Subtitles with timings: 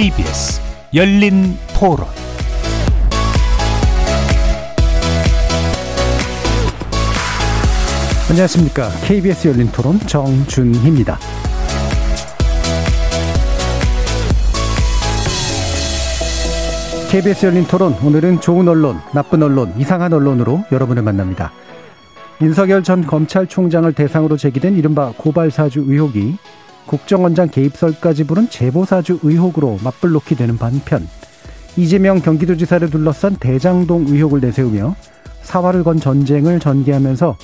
[0.00, 0.62] KBS
[0.94, 2.06] 열린 토론
[8.30, 8.88] 안녕하십니까.
[9.04, 11.18] KBS 열린 토론 정준희입니다.
[17.10, 21.52] KBS 열린 토론 오늘은 좋은 언론, 나쁜 언론, 이상한 언론으로 여러분을 만납니다.
[22.40, 26.38] 윤석열 전 검찰총장을 대상으로 제기된 이른바 고발사주 의혹이
[26.90, 31.08] 국정원장 개입설까지 부른 제보사주 의혹으로 맞불놓기 되는 반편
[31.76, 34.96] 이재명 경기도지사를 둘러싼 대장동 의혹을 내세우며
[35.42, 37.36] 사활을 건 전쟁을 전개하면서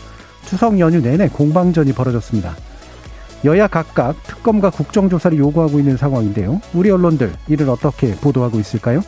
[0.46, 2.56] 추석 연휴 내내 공방전이 벌어졌습니다.
[3.44, 6.60] 여야 각각 특검과 국정조사를 요구하고 있는 상황인데요.
[6.74, 9.00] 우리 언론들 이를 어떻게 보도하고 있을까요?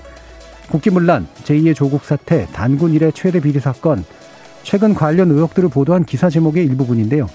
[0.71, 4.05] 국기문란, 제2의 조국 사태, 단군 일의 최대 비리 사건,
[4.63, 7.27] 최근 관련 의혹들을 보도한 기사 제목의 일부분인데요.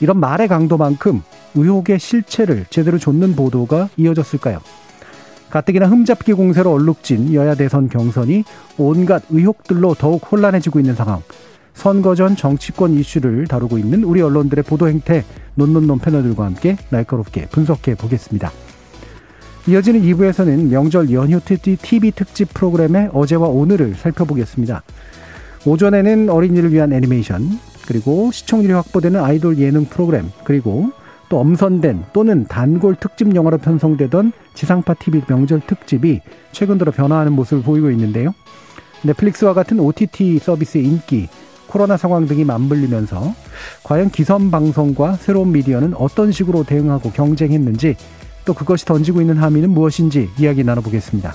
[0.00, 1.22] 이런 말의 강도만큼
[1.54, 4.60] 의혹의 실체를 제대로 좇는 보도가 이어졌을까요?
[5.50, 8.44] 가뜩이나 흠잡기 공세로 얼룩진 여야 대선 경선이
[8.78, 11.22] 온갖 의혹들로 더욱 혼란해지고 있는 상황.
[11.74, 17.94] 선거 전 정치권 이슈를 다루고 있는 우리 언론들의 보도 행태 논논논 패널들과 함께 날카롭게 분석해
[17.96, 18.50] 보겠습니다.
[19.68, 24.82] 이어지는 2부에서는 명절 연휴 TV 특집 프로그램의 어제와 오늘을 살펴보겠습니다.
[25.64, 27.58] 오전에는 어린이를 위한 애니메이션,
[27.92, 30.90] 그리고 시청률이 확보되는 아이돌 예능 프로그램, 그리고
[31.28, 37.62] 또 엄선된 또는 단골 특집 영화로 편성되던 지상파 TV 명절 특집이 최근 들어 변화하는 모습을
[37.62, 38.34] 보이고 있는데요.
[39.02, 41.28] 넷플릭스와 같은 OTT 서비스의 인기,
[41.66, 43.34] 코로나 상황 등이 맞물리면서
[43.82, 47.96] 과연 기성 방송과 새로운 미디어는 어떤 식으로 대응하고 경쟁했는지
[48.46, 51.34] 또 그것이 던지고 있는 함의는 무엇인지 이야기 나눠보겠습니다.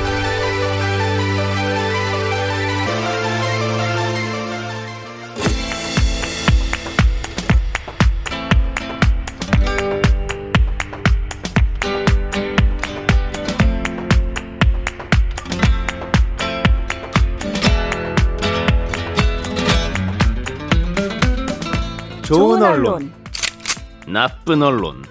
[22.71, 23.11] 언론,
[24.07, 25.03] 나쁜 언론,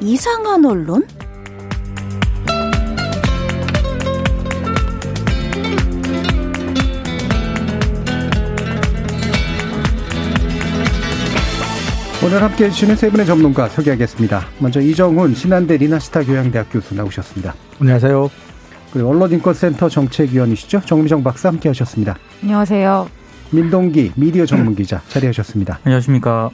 [0.00, 1.06] 이상한 언론?
[12.24, 14.46] 오늘 함께 해주시는 세 분의 전문가 소개하겠습니다.
[14.58, 17.54] 먼저 이정훈 신한대 리나스타 교양대학 교수 나오셨습니다.
[17.80, 18.30] 안녕하세요.
[18.92, 20.80] 그리고 언론인권센터 정책위원이시죠.
[20.86, 22.16] 정미정 박사 함께 하셨습니다.
[22.42, 23.17] 안녕하세요.
[23.50, 25.80] 민동기 미디어 전문 기자 자리하셨습니다.
[25.84, 26.50] 안녕하십니까.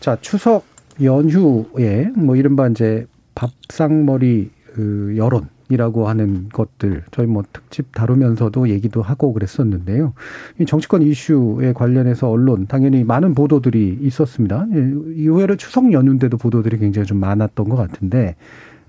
[0.00, 0.64] 자, 추석
[1.02, 9.34] 연휴에 뭐 이른바 이제 밥상머리 그 여론이라고 하는 것들 저희 뭐 특집 다루면서도 얘기도 하고
[9.34, 10.14] 그랬었는데요.
[10.58, 14.66] 이 정치권 이슈에 관련해서 언론 당연히 많은 보도들이 있었습니다.
[14.74, 18.36] 예, 이후에는 추석 연휴인데도 보도들이 굉장히 좀 많았던 것 같은데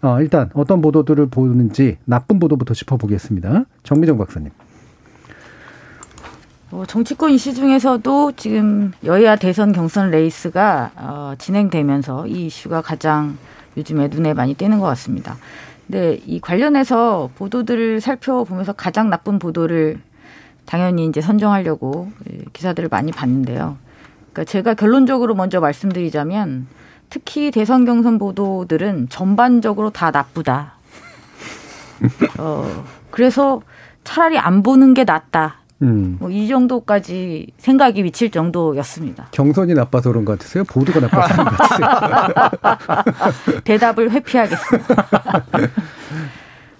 [0.01, 3.65] 어, 일단 어떤 보도들을 보는지 나쁜 보도부터 짚어보겠습니다.
[3.83, 4.51] 정미정 박사님.
[6.69, 13.37] 어, 정치권 이슈 중에서도 지금 여야 대선 경선 레이스가 어, 진행되면서 이 이슈가 가장
[13.77, 15.37] 요즘에 눈에 많이 띄는 것 같습니다.
[15.85, 20.01] 근데 이 관련해서 보도들을 살펴보면서 가장 나쁜 보도를
[20.65, 22.11] 당연히 이제 선정하려고
[22.51, 23.77] 기사들을 많이 봤는데요.
[24.33, 26.67] 그러니까 제가 결론적으로 먼저 말씀드리자면
[27.09, 30.73] 특히 대선 경선 보도들은 전반적으로 다 나쁘다.
[32.37, 33.61] 어, 그래서
[34.03, 35.61] 차라리 안 보는 게 낫다.
[35.83, 36.17] 음.
[36.19, 39.27] 뭐이 정도까지 생각이 미칠 정도였습니다.
[39.31, 40.63] 경선이 나빠서 그런 것 같으세요?
[40.63, 43.61] 보도가 나빠서 그런 것 같으세요?
[43.63, 45.05] 대답을 회피하겠습니다.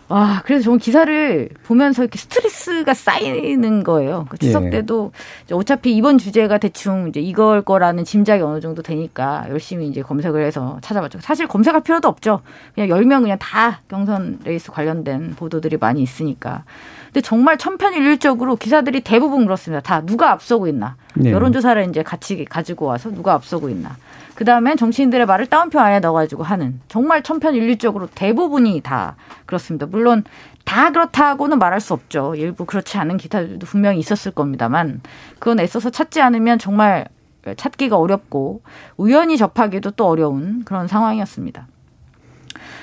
[0.09, 4.25] 와, 그래서 저는 기사를 보면서 이렇게 스트레스가 쌓이는 거예요.
[4.29, 4.69] 그 추석 예.
[4.69, 5.11] 때도
[5.51, 10.77] 어차피 이번 주제가 대충 이제 이걸 거라는 짐작이 어느 정도 되니까 열심히 이제 검색을 해서
[10.81, 11.19] 찾아봤죠.
[11.21, 12.39] 사실 검색할 필요도 없죠.
[12.73, 16.63] 그냥 열 명 그냥 다 경선 레이스 관련된 보도들이 많이 있으니까.
[17.07, 19.81] 근데 정말 천편일률적으로 기사들이 대부분 그렇습니다.
[19.81, 20.95] 다 누가 앞서고 있나.
[21.15, 21.31] 네.
[21.31, 23.95] 여론조사를 이제 같이 가지고 와서 누가 앞서고 있나.
[24.35, 29.15] 그 다음에 정치인들의 말을 따옴표 안에 넣어가지고 하는 정말 천편일률적으로 대부분이 다
[29.45, 29.87] 그렇습니다.
[29.87, 30.23] 물론
[30.63, 32.35] 다 그렇다고는 말할 수 없죠.
[32.35, 35.01] 일부 그렇지 않은 기사들도 분명히 있었을 겁니다만
[35.39, 37.07] 그건 애써서 찾지 않으면 정말
[37.55, 38.61] 찾기가 어렵고
[38.97, 41.67] 우연히 접하기도 또 어려운 그런 상황이었습니다.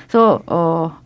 [0.08, 1.03] 그래서 어.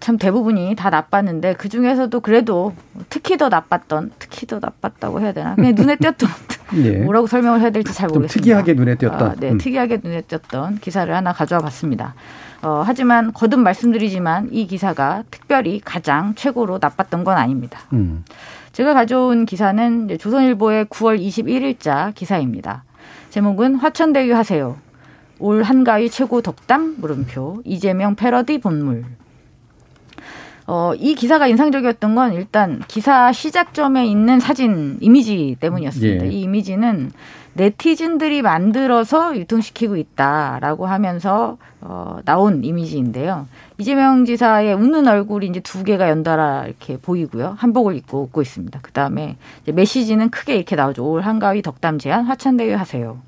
[0.00, 2.74] 참 대부분이 다 나빴는데 그 중에서도 그래도
[3.08, 6.28] 특히 더 나빴던 특히 더 나빴다고 해야 되나 그냥 눈에 띄었던
[6.84, 6.98] 예.
[6.98, 8.40] 뭐라고 설명을 해야 될지 잘 모르겠습니다.
[8.40, 9.30] 특이하게 눈에 띄었던.
[9.30, 9.58] 아, 네, 음.
[9.58, 12.14] 특이하게 눈에 띄었던 기사를 하나 가져와 봤습니다.
[12.62, 17.80] 어, 하지만 거듭 말씀드리지만 이 기사가 특별히 가장 최고로 나빴던 건 아닙니다.
[17.92, 18.24] 음.
[18.72, 22.84] 제가 가져온 기사는 조선일보의 9월 21일자 기사입니다.
[23.30, 24.76] 제목은 화천대유 하세요.
[25.40, 29.04] 올 한가위 최고 덕담 물음표 이재명 패러디 본물.
[30.70, 36.26] 어, 이 기사가 인상적이었던 건 일단 기사 시작점에 있는 사진 이미지 때문이었습니다.
[36.26, 36.30] 예.
[36.30, 37.10] 이 이미지는
[37.54, 43.46] 네티즌들이 만들어서 유통시키고 있다라고 하면서 어, 나온 이미지인데요.
[43.78, 47.56] 이재명 지사의 웃는 얼굴이 이제 두 개가 연달아 이렇게 보이고요.
[47.58, 48.78] 한복을 입고 웃고 있습니다.
[48.82, 51.02] 그 다음에 메시지는 크게 이렇게 나오죠.
[51.10, 53.18] 올 한가위 덕담 제안 화천대유 하세요.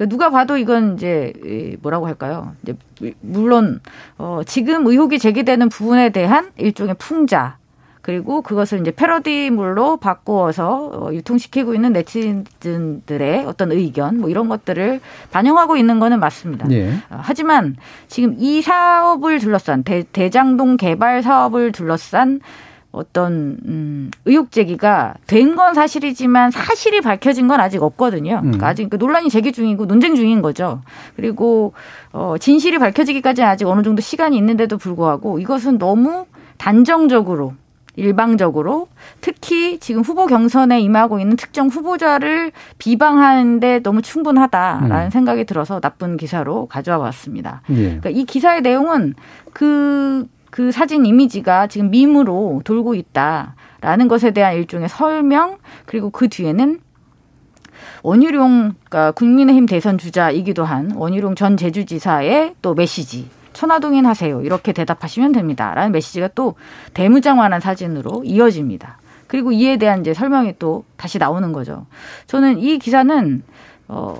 [0.00, 2.54] 그러니까 누가 봐도 이건 이제 뭐라고 할까요?
[2.62, 2.74] 이제
[3.20, 3.80] 물론
[4.16, 7.58] 어 지금 의혹이 제기되는 부분에 대한 일종의 풍자
[8.00, 15.00] 그리고 그것을 이제 패러디물로 바꾸어서 어, 유통시키고 있는 네티즌들의 어떤 의견 뭐 이런 것들을
[15.32, 16.66] 반영하고 있는 거는 맞습니다.
[16.70, 16.92] 예.
[17.10, 17.76] 어, 하지만
[18.08, 22.40] 지금 이 사업을 둘러싼 대, 대장동 개발 사업을 둘러싼
[22.92, 28.36] 어떤 음, 의혹 제기가 된 건 사실이지만 사실이 밝혀진 건 아직 없거든요.
[28.36, 28.42] 음.
[28.42, 30.82] 그러니까 아직 그 논란이 제기 중이고 논쟁 중인 거죠.
[31.16, 31.72] 그리고
[32.12, 36.26] 어, 진실이 밝혀지기까지는 아직 어느 정도 시간이 있는데도 불구하고 이것은 너무
[36.58, 37.54] 단정적으로
[37.96, 38.88] 일방적으로
[39.20, 45.10] 특히 지금 후보 경선에 임하고 있는 특정 후보자를 비방하는데 너무 충분하다라는 음.
[45.10, 47.62] 생각이 들어서 나쁜 기사로 가져와 봤습니다.
[47.70, 47.74] 예.
[47.74, 49.14] 그러니까 이 기사의 내용은
[49.52, 56.80] 그 그 사진 이미지가 지금 밈으로 돌고 있다라는 것에 대한 일종의 설명 그리고 그 뒤에는
[58.02, 65.32] 원희룡 그러니까 국민의힘 대선 주자이기도 한 원희룡 전 제주지사의 또 메시지 천화동인 하세요 이렇게 대답하시면
[65.32, 66.54] 됩니다라는 메시지가 또
[66.94, 68.98] 대무장관한 사진으로 이어집니다.
[69.26, 71.86] 그리고 이에 대한 이제 설명이 또 다시 나오는 거죠.
[72.26, 73.42] 저는 이 기사는
[73.88, 74.16] 어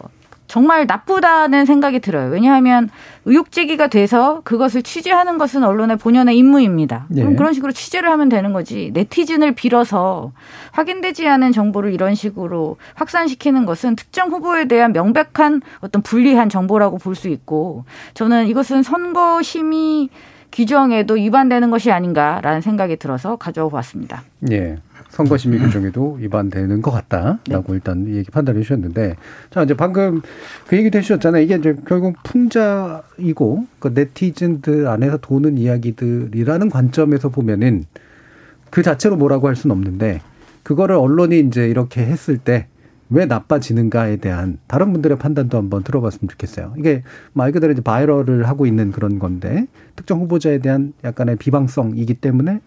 [0.51, 2.29] 정말 나쁘다는 생각이 들어요.
[2.29, 2.91] 왜냐하면
[3.25, 7.07] 의혹 제기가 돼서 그것을 취재하는 것은 언론의 본연의 임무입니다.
[7.09, 7.23] 네.
[7.23, 8.91] 그럼 그런 식으로 취재를 하면 되는 거지.
[8.93, 10.33] 네티즌을 빌어서
[10.73, 17.15] 확인되지 않은 정보를 이런 식으로 확산시키는 것은 특정 후보에 대한 명백한 어떤 불리한 정보라고 볼
[17.15, 20.09] 수 있고 저는 이것은 선거 심의
[20.51, 24.23] 규정에도 위반되는 것이 아닌가라는 생각이 들어서 가져와 봤습니다.
[24.41, 24.79] 네.
[25.09, 27.75] 선거심의 규정에도 위반되는 것 같다라고 네.
[27.75, 29.17] 일단 얘기 판단해 주셨는데
[29.51, 30.21] 자 이제 방금
[30.67, 31.43] 그 얘기도 해주셨잖아요.
[31.43, 37.85] 이게 이제 결국 풍자이고 그 네티즌들 안에서 도는 이야기들이라는 관점에서 보면은
[38.71, 40.21] 그 자체로 뭐라고 할 수는 없는데
[40.63, 42.67] 그거를 언론이 이제 이렇게 했을 때
[43.11, 46.75] 왜 나빠지는가에 대한 다른 분들의 판단도 한번 들어봤으면 좋겠어요.
[46.79, 52.61] 이게 말 그대로 이제 바이럴을 하고 있는 그런 건데 특정 후보자에 대한 약간의 비방성이기 때문에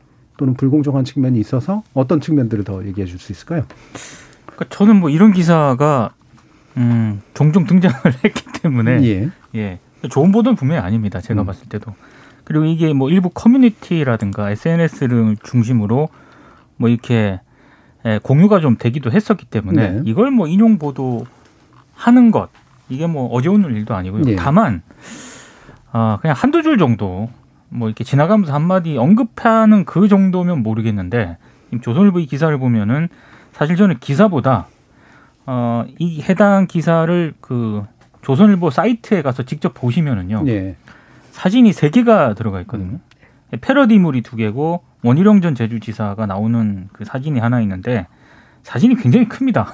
[0.43, 3.63] 또는 불공정한 측면이 있어서 어떤 측면들을 더 얘기해 줄 수 있을까요?
[4.45, 6.11] 그러니까 저는 뭐 이런 기사가
[6.75, 7.95] 음, 종종 등장을
[8.25, 9.29] 했기 때문에 예.
[9.55, 9.79] 예.
[10.09, 11.21] 좋은 보도는 분명히 아닙니다.
[11.21, 11.45] 제가 음.
[11.45, 11.93] 봤을 때도.
[12.43, 16.09] 그리고 이게 뭐 일부 커뮤니티라든가 SNS를 중심으로
[16.75, 17.39] 뭐 이렇게
[18.05, 20.01] 예, 공유가 좀 되기도 했었기 때문에 네.
[20.03, 21.25] 이걸 뭐 인용 보도
[21.95, 22.49] 하는 것
[22.89, 24.23] 이게 뭐 어려운 일도 아니고요.
[24.23, 24.35] 네.
[24.35, 24.81] 다만
[25.93, 27.29] 아 그냥 한두 줄 정도
[27.73, 31.37] 뭐 이렇게 지나가면서 한마디 언급하는 그 정도면 모르겠는데
[31.81, 33.09] 조선일보 이 기사를 보면은
[33.51, 34.67] 사실 저는 기사보다
[35.45, 37.83] 어, 이 해당 기사를 그
[38.21, 40.43] 조선일보 사이트에 가서 직접 보시면은요.
[40.43, 40.75] 네.
[41.31, 42.91] 사진이 세 개가 들어가 있거든요.
[42.93, 42.99] 음.
[43.59, 48.07] 패러디물이 두 개고 원희룡 전 제주지사가 나오는 그 사진이 하나 있는데
[48.61, 49.65] 사진이 굉장히 큽니다.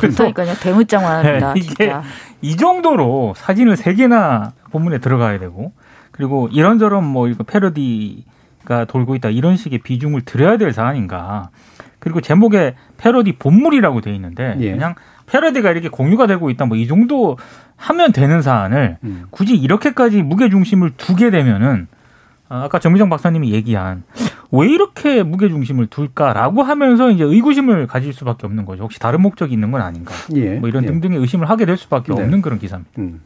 [0.00, 0.54] 그러니까요.
[0.54, 1.54] 대문장관입니다.
[1.54, 2.02] 네, 이게 진짜.
[2.40, 5.72] 이 정도로 사진을 세 개나 본문에 들어가야 되고
[6.18, 11.50] 그리고 이런저런 뭐 이거 패러디가 돌고 있다 이런 식의 비중을 들여야 될 사안인가.
[12.00, 14.72] 그리고 제목에 패러디 본물이라고 돼 있는데 예.
[14.72, 14.94] 그냥
[15.26, 17.36] 패러디가 이렇게 공유가 되고 있다 뭐 이 정도
[17.76, 19.24] 하면 되는 사안을 음.
[19.30, 21.86] 굳이 이렇게까지 무게 중심을 두게 되면은
[22.48, 24.02] 아, 아까 정미정 박사님이 얘기한
[24.50, 28.82] 왜 이렇게 무게 중심을 둘까라고 하면서 이제 의구심을 가질 수밖에 없는 거죠.
[28.84, 30.12] 혹시 다른 목적이 있는 건 아닌가?
[30.34, 30.54] 예.
[30.54, 30.88] 뭐 이런 예.
[30.88, 32.20] 등등의 의심을 하게 될 수밖에 네.
[32.22, 32.90] 없는 그런 기사입니다.
[32.98, 33.20] 음.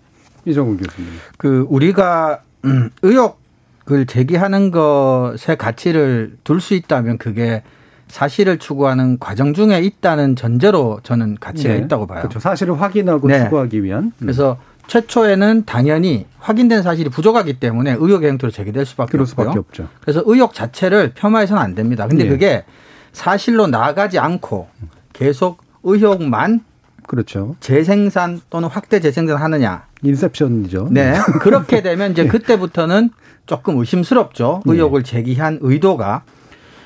[0.44, 1.08] 이정훈 교수님.
[1.38, 7.62] 그 우리가 음, 의혹을 제기하는 것의 가치를 둘 수 있다면 그게
[8.08, 11.80] 사실을 추구하는 과정 중에 있다는 전제로 저는 가치가 네.
[11.80, 12.20] 있다고 봐요.
[12.20, 12.40] 그렇죠.
[12.40, 13.44] 사실을 확인하고 네.
[13.44, 14.04] 추구하기 위한.
[14.04, 14.12] 음.
[14.18, 19.26] 그래서 최초에는 당연히 확인된 사실이 부족하기 때문에 의혹의 행태로 제기될 수밖에 없고요.
[19.26, 19.88] 수밖에 없죠.
[20.00, 22.06] 그래서 의혹 자체를 폄하해서는 안 됩니다.
[22.06, 22.30] 근데 네.
[22.30, 22.64] 그게
[23.12, 24.68] 사실로 나가지 않고
[25.12, 26.60] 계속 의혹만
[27.06, 27.56] 그렇죠.
[27.60, 29.86] 재생산 또는 확대 재생산 하느냐.
[30.02, 30.88] 인셉션이죠.
[30.90, 31.14] 네.
[31.40, 32.28] 그렇게 되면 이제 네.
[32.28, 33.10] 그때부터는
[33.46, 34.62] 조금 의심스럽죠.
[34.64, 34.72] 네.
[34.72, 36.22] 의혹을 제기한 의도가.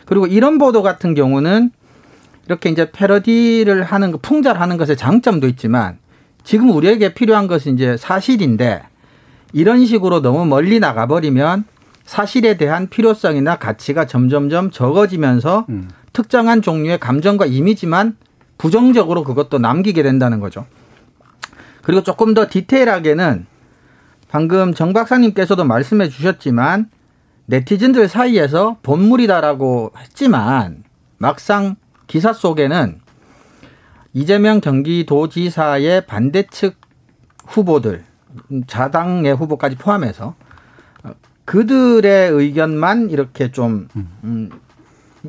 [0.04, 1.70] 그리고 이런 보도 같은 경우는
[2.46, 5.98] 이렇게 이제 패러디를 하는 거, 풍자하는 것의 장점도 있지만
[6.44, 8.82] 지금 우리에게 필요한 것은 이제 사실인데
[9.52, 11.64] 이런 식으로 너무 멀리 나가버리면
[12.04, 15.88] 사실에 대한 필요성이나 가치가 점점점 적어지면서 음.
[16.12, 18.16] 특정한 종류의 감정과 이미지만
[18.58, 20.66] 부정적으로 그것도 남기게 된다는 거죠.
[21.82, 23.46] 그리고 조금 더 디테일하게는
[24.28, 26.90] 방금 정 박사님께서도 말씀해 주셨지만
[27.46, 30.82] 네티즌들 사이에서 본물이다라고 했지만
[31.18, 33.00] 막상 기사 속에는
[34.12, 36.76] 이재명 경기도지사의 반대측
[37.46, 38.04] 후보들
[38.66, 40.34] 자당의 후보까지 포함해서
[41.44, 43.88] 그들의 의견만 이렇게 좀
[44.24, 44.50] 음,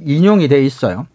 [0.01, 1.07] 인용이 돼 있어요.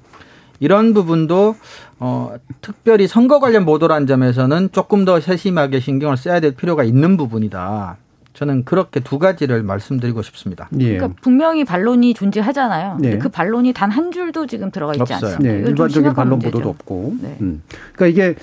[0.60, 1.56] 이런 부분도
[2.04, 7.96] 어, 특별히 선거 관련 보도란 점에서는 조금 더 세심하게 신경을 써야 될 필요가 있는 부분이다.
[8.34, 10.68] 저는 그렇게 두 가지를 말씀드리고 싶습니다.
[10.80, 10.96] 예.
[10.96, 12.98] 그러니까 분명히 반론이 존재하잖아요.
[13.04, 13.18] 예.
[13.18, 15.34] 그 반론이 단 한 줄도 지금 들어가 있지 없어요.
[15.34, 15.54] 않습니다.
[15.54, 15.68] 네.
[15.68, 16.50] 일반적인 반론 문제죠.
[16.50, 17.14] 보도도 없고.
[17.20, 17.36] 네.
[17.42, 17.62] 음.
[17.94, 18.34] 그러니까 이게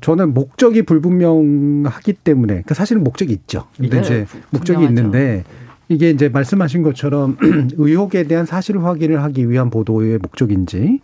[0.00, 3.66] 저는 목적이 불분명하기 때문에 그러니까 사실은 목적이 있죠.
[3.76, 4.02] 근데 네.
[4.02, 5.18] 이제 목적이 분명하죠.
[5.18, 5.44] 있는데
[5.88, 7.36] 이게 이제 말씀하신 것처럼
[7.76, 11.00] 의혹에 대한 사실 확인을 하기 위한 보도의 목적인지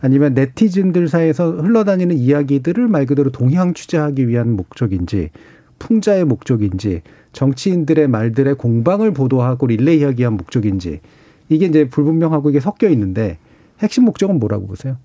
[0.00, 5.30] 아니면 네티즌들 사이에서 흘러다니는 이야기들을 말 그대로 동향 취재하기 위한 목적인지
[5.78, 7.02] 풍자의 목적인지
[7.32, 11.00] 정치인들의 말들의 공방을 보도하고 릴레이하기 위한 목적인지
[11.48, 13.38] 이게 이제 불분명하고 이게 섞여 있는데
[13.80, 14.96] 핵심 목적은 뭐라고 보세요?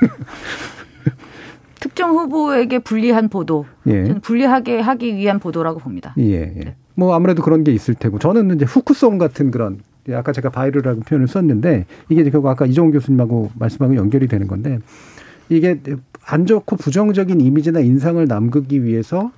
[1.80, 4.14] 특정 후보에게 불리한 보도, 예.
[4.22, 6.14] 불리하게 하기 위한 보도라고 봅니다.
[6.18, 6.46] 예, 예.
[6.46, 6.76] 네.
[6.94, 9.80] 뭐 아무래도 그런 게 있을 테고 저는 이제 후크송 같은 그런
[10.12, 14.78] 아까 제가 바이럴이라는 표현을 썼는데 이게 결국 아까 이종훈 교수님하고 말씀하고 연결이 되는 건데
[15.48, 15.80] 이게
[16.26, 19.30] 안 좋고 부정적인 이미지나 인상을 남기기 위해서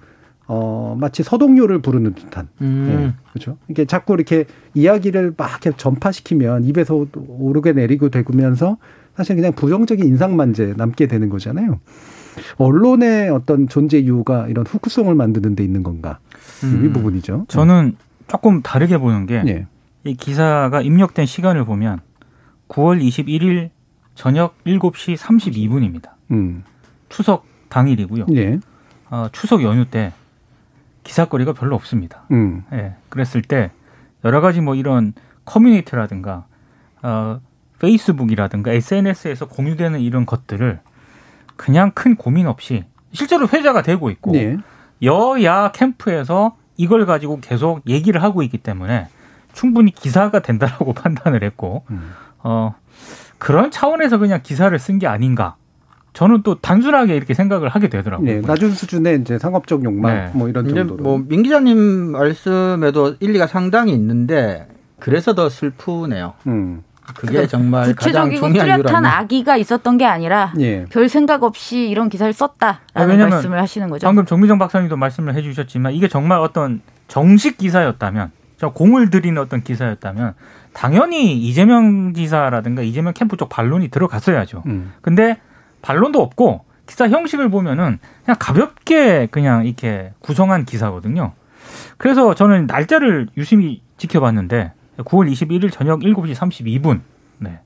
[0.49, 2.87] 어 마치 서동요를 부르는 듯한 음.
[2.89, 3.57] 네, 그렇죠.
[3.69, 4.45] 이게 자꾸 이렇게
[4.75, 8.77] 이야기를 막 이렇게 전파시키면 입에서 오르내리고 되면서
[9.17, 11.81] 사실 그냥 부정적인 인상만 이제 남게 되는 거잖아요.
[12.59, 16.19] 언론의 어떤 존재 이유가 이런 후크성을 만드는 데 있는 건가?
[16.65, 16.85] 음.
[16.85, 17.47] 이 부분이죠.
[17.49, 17.97] 저는
[18.29, 19.67] 조금 다르게 보는 게 네.
[20.09, 22.01] 이 기사가 입력된 시간을 보면
[22.69, 23.71] 9월 21일
[24.15, 26.11] 저녁 7시 32분입니다.
[26.31, 26.65] 음.
[27.09, 28.27] 추석 당일이고요.
[28.35, 28.59] 예.
[29.11, 30.13] 어, 추석 연휴 때
[31.05, 32.25] 기사거리가 별로 없습니다.
[32.31, 32.65] 음.
[32.73, 32.95] 예.
[33.09, 33.71] 그랬을 때
[34.25, 35.13] 여러 가지 뭐 이런
[35.45, 36.47] 커뮤니티라든가
[37.03, 37.41] 어,
[37.79, 40.81] 페이스북이라든가 SNS에서 공유되는 이런 것들을
[41.57, 44.57] 그냥 큰 고민 없이 실제로 회자가 되고 있고 네.
[45.03, 49.09] 여야 캠프에서 이걸 가지고 계속 얘기를 하고 있기 때문에
[49.57, 52.13] 충분히 기사가 된다라고 판단을 했고 음.
[52.39, 52.75] 어
[53.39, 55.57] 그런 차원에서 그냥 기사를 쓴 게 아닌가.
[56.13, 58.27] 저는 또 단순하게 이렇게 생각을 하게 되더라고요.
[58.27, 60.31] 네, 낮은 수준의 이제 상업적 욕망 네.
[60.33, 61.03] 뭐 이런 정도로.
[61.03, 61.77] 뭐민 기자님
[62.13, 64.67] 말씀에도 일리가 상당히 있는데
[64.99, 66.33] 그래서 더 슬프네요.
[66.47, 66.83] 음.
[67.15, 70.87] 그게 정말 구체적이고 뚜렷한 악의가 있었던 게 아니라 예.
[70.87, 74.07] 별 생각 없이 이런 기사를 썼다라는 아, 말씀을 하시는 거죠.
[74.07, 80.35] 방금 정미정 박사님도 말씀을 해주셨지만 이게 정말 어떤 정식 기사였다면 공을 들이는 어떤 기사였다면
[80.73, 84.63] 당연히 이재명 지사라든가 이재명 캠프 쪽 반론이 들어갔어야죠.
[84.67, 84.93] 음.
[85.03, 85.39] 근데
[85.83, 91.33] 반론도 없고 기사 형식을 보면은 그냥 가볍게 그냥 이렇게 구성한 기사거든요.
[91.99, 97.01] 그래서 저는 날짜를 유심히 지켜봤는데 9월 21일 저녁 7시 32분.
[97.39, 97.61] 네.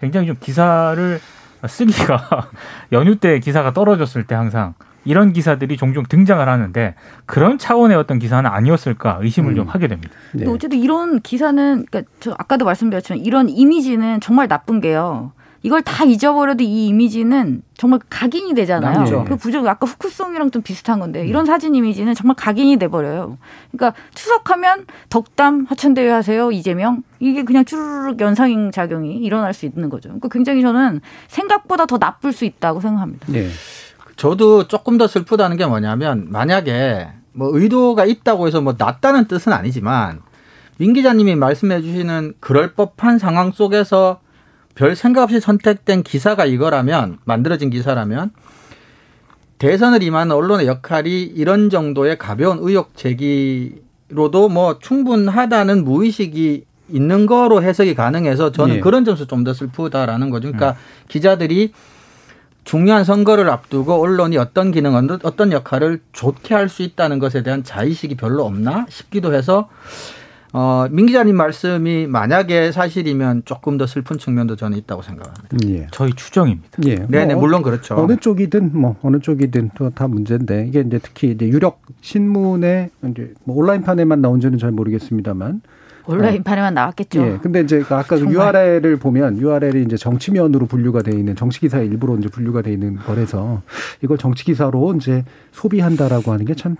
[0.00, 1.20] 굉장히 좀 기사를
[1.66, 2.50] 쓰기가
[2.92, 4.74] 연휴 때 기사가 떨어졌을 때 항상
[5.04, 6.94] 이런 기사들이 종종 등장을 하는데
[7.26, 9.56] 그런 차원의 어떤 기사는 아니었을까 의심을 음.
[9.56, 10.12] 좀 하게 됩니다.
[10.32, 10.46] 네.
[10.48, 15.32] 어쨌든 이런 기사는 그러니까 저 아까도 말씀드렸지만 이런 이미지는 정말 나쁜 게요.
[15.64, 18.98] 이걸 다 잊어버려도 이 이미지는 정말 각인이 되잖아요.
[18.98, 19.24] 남죠.
[19.24, 21.26] 그 부정 아까 후크송이랑 좀 비슷한 건데 음.
[21.26, 23.38] 이런 사진 이미지는 정말 각인이 돼 버려요.
[23.72, 30.10] 그러니까 추석하면 덕담 화천대회 하세요 이재명 이게 그냥 쭈르륵 연상 작용이 일어날 수 있는 거죠.
[30.10, 33.26] 그러니까 굉장히 저는 생각보다 더 나쁠 수 있다고 생각합니다.
[33.32, 33.48] 네.
[34.16, 40.22] 저도 조금 더 슬프다는 게 뭐냐면 만약에 뭐 의도가 있다고 해서 뭐 낫다는 뜻은 아니지만
[40.78, 44.20] 민 기자님이 말씀해 주시는 그럴 법한 상황 속에서
[44.74, 48.32] 별 생각 없이 선택된 기사가 이거라면 만들어진 기사라면
[49.58, 57.94] 대선을 임하는 언론의 역할이 이런 정도의 가벼운 의혹 제기로도 뭐 충분하다는 무의식이 있는 거로 해석이
[57.94, 58.80] 가능해서 저는 네.
[58.80, 60.48] 그런 점에서 좀더 슬프다라는 거죠.
[60.48, 60.78] 그러니까 네.
[61.08, 61.72] 기자들이
[62.64, 68.16] 중요한 선거를 앞두고 언론이 어떤 기능, 어떤 역할을 좋게 할 수 있다는 것에 대한 자의식이
[68.16, 69.68] 별로 없나 싶기도 해서
[70.56, 75.56] 어, 민 기자님 말씀이 만약에 사실이면 조금 더 슬픈 측면도 저는 있다고 생각합니다.
[75.68, 75.88] 예.
[75.90, 76.68] 저희 추정입니다.
[76.86, 76.94] 예.
[77.08, 77.96] 네네, 뭐 물론 그렇죠.
[77.96, 83.34] 어느 쪽이든 뭐 어느 쪽이든 또 다 문제인데 이게 이제 특히 이제 유력 신문에 이제
[83.44, 85.60] 뭐 온라인판에만 나온지는 잘 모르겠습니다만
[86.06, 87.22] 온라인판에만 나왔겠죠.
[87.22, 87.38] 예.
[87.40, 91.86] 근데 이제 그 아까 그 URL을 보면 URL이 이제 정치면으로 분류가 돼 있는 정치 기사의
[91.86, 93.62] 일부로 이제 분류가 돼 있는 거라서
[94.02, 96.76] 이걸 정치 기사로 이제 소비한다라고 하는 게참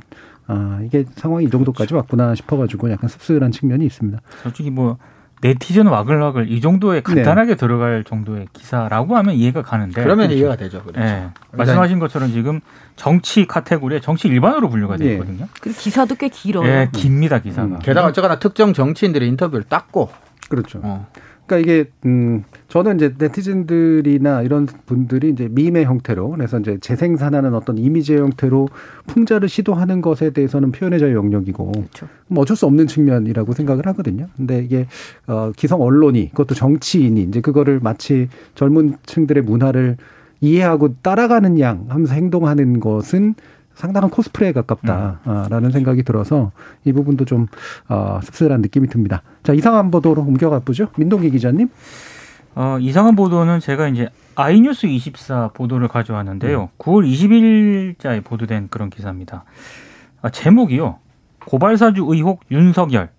[0.46, 4.20] 아, 이게 상황이 이 정도까지 왔구나 싶어가지고 약간 씁쓸한 측면이 있습니다.
[4.42, 4.98] 솔직히 뭐
[5.42, 7.02] 네티즌 와글와글 이 정도에 네.
[7.02, 7.56] 간단하게 네.
[7.56, 10.38] 들어갈 정도의 기사라고 하면 이해가 가는데 그러면 그렇죠.
[10.38, 10.82] 이해가 되죠.
[10.82, 11.00] 그렇죠.
[11.00, 11.28] 네.
[11.52, 12.60] 말씀하신 것처럼 지금
[12.96, 15.12] 정치 카테고리에 정치 일반으로 분류가 되어 네.
[15.14, 15.48] 있거든요.
[15.60, 16.66] 그리고 기사도 꽤 길어요.
[16.66, 17.76] 예, 깁니다 기사가.
[17.76, 17.78] 음.
[17.80, 20.08] 게다가 어쩌거나 특정 정치인들의 인터뷰를 땄고
[20.48, 20.80] 그렇죠.
[20.82, 21.06] 어.
[21.46, 27.76] 그러니까 이게 음 저는 이제 네티즌들이나 이런 분들이 이제 밈의 형태로 그래서 이제 재생산하는 어떤
[27.76, 28.68] 이미지의 형태로
[29.06, 32.08] 풍자를 시도하는 것에 대해서는 표현의 자유 영역이고 그렇죠.
[32.28, 34.28] 뭐 어쩔 수 없는 측면이라고 생각을 하거든요.
[34.36, 34.86] 근데 이게
[35.26, 39.98] 어 기성 언론이 그것도 정치인이 이제 그거를 마치 젊은 층들의 문화를
[40.44, 43.34] 이해하고 따라가는 양 하면서 행동하는 것은
[43.74, 45.70] 상당한 코스프레에 가깝다라는 음.
[45.70, 46.52] 생각이 들어서
[46.84, 47.48] 이 부분도 좀
[47.88, 49.22] 어, 씁쓸한 느낌이 듭니다.
[49.42, 50.88] 자 이상한 보도로 옮겨가 보죠.
[50.96, 51.68] 민동기 기자님.
[52.54, 56.62] 어, 이상한 보도는 제가 이제 아이뉴스 24 보도를 가져왔는데요.
[56.62, 56.68] 음.
[56.78, 59.44] 9월 20일자에 보도된 그런 기사입니다.
[60.22, 60.98] 아, 제목이요.
[61.46, 63.10] 고발사주 의혹 윤석열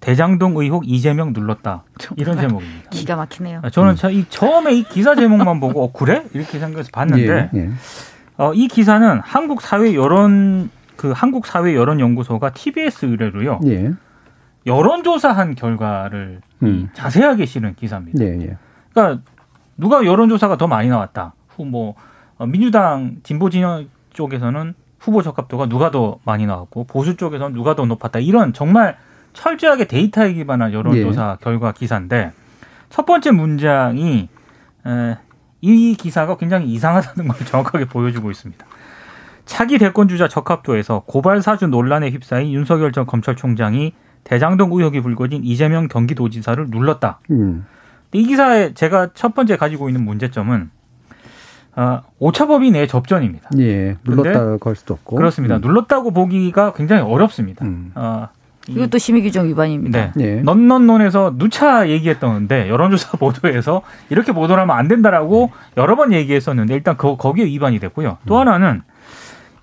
[0.00, 1.82] 대장동 의혹 이재명 눌렀다
[2.16, 2.90] 이런 제목입니다.
[2.90, 3.60] 기가 막히네요.
[3.64, 4.10] 아, 저는 음.
[4.10, 7.70] 이 처음에 이 기사 제목만 보고 어 그래 이렇게 생각해서 봤는데 예, 예.
[8.36, 13.60] 어, 이 기사는 한국 사회 여론 그 한국 사회 여론 연구소가 TBS 의뢰로요.
[13.66, 13.92] 예.
[14.66, 16.88] 여론 조사한 결과를 음.
[16.92, 18.22] 자세하게 실은 기사입니다.
[18.24, 18.56] 예, 예.
[18.92, 19.22] 그러니까
[19.76, 21.34] 누가 여론 조사가 더 많이 나왔다.
[21.56, 21.94] 후뭐
[22.38, 27.84] 어, 민주당 진보 진영 쪽에서는 후보 적합도가 누가 더 많이 나왔고 보수 쪽에서는 누가 더
[27.84, 28.20] 높았다.
[28.20, 28.96] 이런 정말
[29.38, 31.44] 철저하게 데이터에 기반한 여론조사 예.
[31.44, 32.32] 결과 기사인데
[32.90, 34.28] 첫 번째 문장이
[34.86, 35.16] 에,
[35.60, 38.66] 이 기사가 굉장히 이상하다는 걸 정확하게 보여주고 있습니다.
[39.44, 43.92] 차기 대권 주자 적합도에서 고발 사주 논란에 휩싸인 윤석열 전 검찰총장이
[44.24, 47.20] 대장동 의혹이 불거진 이재명 경기도지사를 눌렀다.
[47.30, 47.64] 음.
[48.12, 50.70] 이 기사에 제가 첫 번째 가지고 있는 문제점은
[51.76, 53.50] 어, 오차범위 내 접전입니다.
[53.58, 55.56] 예, 눌렀다 걸 수도 없고 그렇습니다.
[55.56, 55.60] 음.
[55.60, 57.64] 눌렀다고 보기가 굉장히 어렵습니다.
[57.64, 57.92] 음.
[57.94, 58.28] 어,
[58.68, 60.12] 이것도 심의규정 위반입니다.
[60.14, 60.24] 네.
[60.24, 60.34] 예.
[60.42, 67.16] 넌넌논에서 누차 얘기했던데 여론조사 보도에서 이렇게 보도를 하면 안 된다라고 여러 번 얘기했었는데 일단 그,
[67.16, 68.18] 거기에 위반이 됐고요.
[68.26, 68.40] 또 음.
[68.40, 68.82] 하나는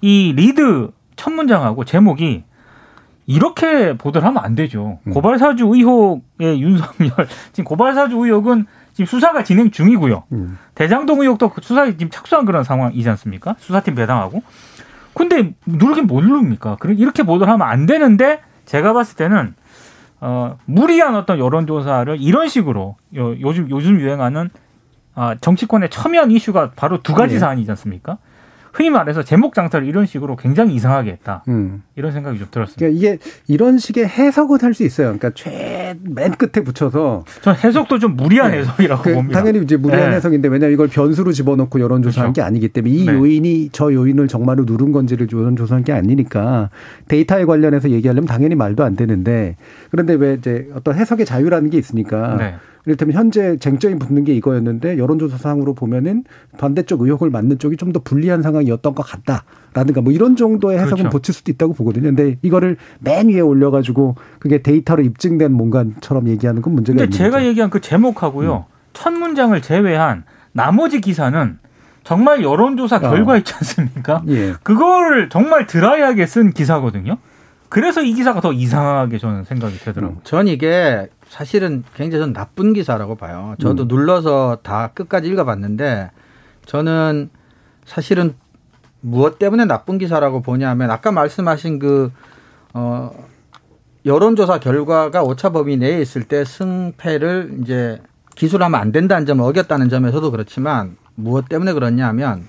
[0.01, 2.43] 이 리드 첫 문장하고 제목이
[3.27, 4.99] 이렇게 보도를 하면 안 되죠.
[5.03, 5.13] 음.
[5.13, 7.11] 고발사주 의혹의 윤석열
[7.53, 10.23] 지금 고발사주 의혹은 지금 수사가 진행 중이고요.
[10.31, 10.57] 음.
[10.73, 13.55] 대장동 의혹도 그 수사에 지금 착수한 그런 상황이지 않습니까?
[13.59, 14.41] 수사팀 배당하고.
[15.13, 16.77] 근데 누르긴 못 누릅니까?
[16.97, 19.55] 이렇게 보도를 하면 안 되는데 제가 봤을 때는
[20.21, 24.49] 어, 무리한 어떤 여론조사를 이런 식으로 요, 요즘 요즘 유행하는
[25.13, 27.39] 아, 정치권의 첨예한 이슈가 바로 두 가지 네.
[27.39, 28.17] 사안이지 않습니까?
[28.75, 31.43] 흔히 말해서 제목 장사를 이런 식으로 굉장히 이상하게 했다.
[31.47, 31.81] 음.
[31.95, 32.79] 이런 생각이 좀 들었습니다.
[32.79, 35.17] 그러니까 이게 이런 식의 해석은 할 수 있어요.
[35.17, 38.57] 그러니까 최맨 끝에 붙여서 전 해석도 좀 무리한 네.
[38.57, 39.39] 해석이라고 그, 봅니다.
[39.39, 40.17] 당연히 이제 무리한 네.
[40.17, 42.41] 해석인데 왜냐하면 이걸 변수로 집어넣고 여론조사한 그렇죠.
[42.41, 43.13] 게 아니기 때문에 이 네.
[43.13, 46.69] 요인이 저 요인을 정말로 누른 건지를 여론조사한 게 아니니까
[47.07, 49.55] 데이터에 관련해서 얘기하려면 당연히 말도 안 되는데
[49.91, 52.55] 그런데 왜 이제 어떤 해석의 자유라는 게 있으니까 네.
[52.85, 56.23] 이를테면 현재 쟁점이 붙는 게 이거였는데 여론조사상으로 보면은
[56.57, 61.09] 반대쪽 의혹을 맞는 쪽이 좀 더 불리한 상황이었던 것 같다라든가 뭐 이런 정도의 해석은 그렇죠.
[61.17, 62.05] 붙일 수도 있다고 보거든요.
[62.05, 67.17] 근데 이거를 맨 위에 올려가지고 그게 데이터로 입증된 뭔가처럼 얘기하는 건 문제가 있는 거죠.
[67.17, 68.65] 근데 제가 얘기한 그 제목하고요.
[68.67, 68.73] 음.
[68.93, 71.59] 첫 문장을 제외한 나머지 기사는
[72.03, 72.99] 정말 여론조사 아.
[72.99, 73.37] 결과 어.
[73.37, 74.23] 있지 않습니까?
[74.27, 74.53] 예.
[74.63, 77.17] 그거를 정말 드라이하게 쓴 기사거든요.
[77.69, 80.17] 그래서 이 기사가 더 이상하게 저는 생각이 되더라고요.
[80.17, 80.21] 음.
[80.23, 83.55] 전 이게 사실은 굉장히 전 나쁜 기사라고 봐요.
[83.59, 83.87] 저도 음.
[83.89, 86.11] 눌러서 다 끝까지 읽어봤는데
[86.65, 87.29] 저는
[87.83, 88.35] 사실은
[89.01, 92.09] 무엇 때문에 나쁜 기사라고 보냐면 아까 말씀하신 그,
[92.73, 93.11] 어,
[94.05, 98.01] 여론조사 결과가 오차 범위 내에 있을 때 승패를 이제
[98.35, 102.47] 기술하면 안 된다는 점을 어겼다는 점에서도 그렇지만 무엇 때문에 그렇냐 하면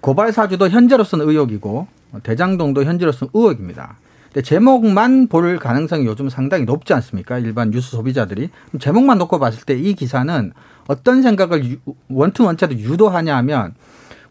[0.00, 1.88] 고발 사주도 현재로서는 의혹이고
[2.22, 3.98] 대장동도 현재로서는 의혹입니다.
[4.42, 7.38] 제목만 볼 가능성이 요즘 상당히 높지 않습니까?
[7.38, 8.50] 일반 뉴스 소비자들이.
[8.78, 10.52] 제목만 놓고 봤을 때 이 기사는
[10.88, 13.74] 어떤 생각을 원투 원체로 유도하냐 하면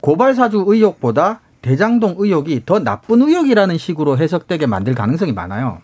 [0.02, 5.82] 고발 사주 의혹보다 대장동 의혹이 더 나쁜 의혹이라는 식으로 해석되게 만들 가능성이 많아요.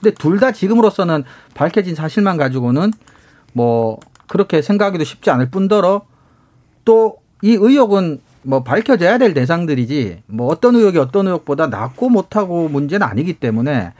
[0.00, 2.92] 근데 둘 다 지금으로서는 밝혀진 사실만 가지고는
[3.52, 6.02] 뭐 그렇게 생각하기도 쉽지 않을 뿐더러
[6.84, 13.06] 또 이 의혹은 뭐 밝혀져야 될 대상들이지 뭐 어떤 의혹이 어떤 의혹보다 낫고 못하고 문제는
[13.06, 13.92] 아니기 때문에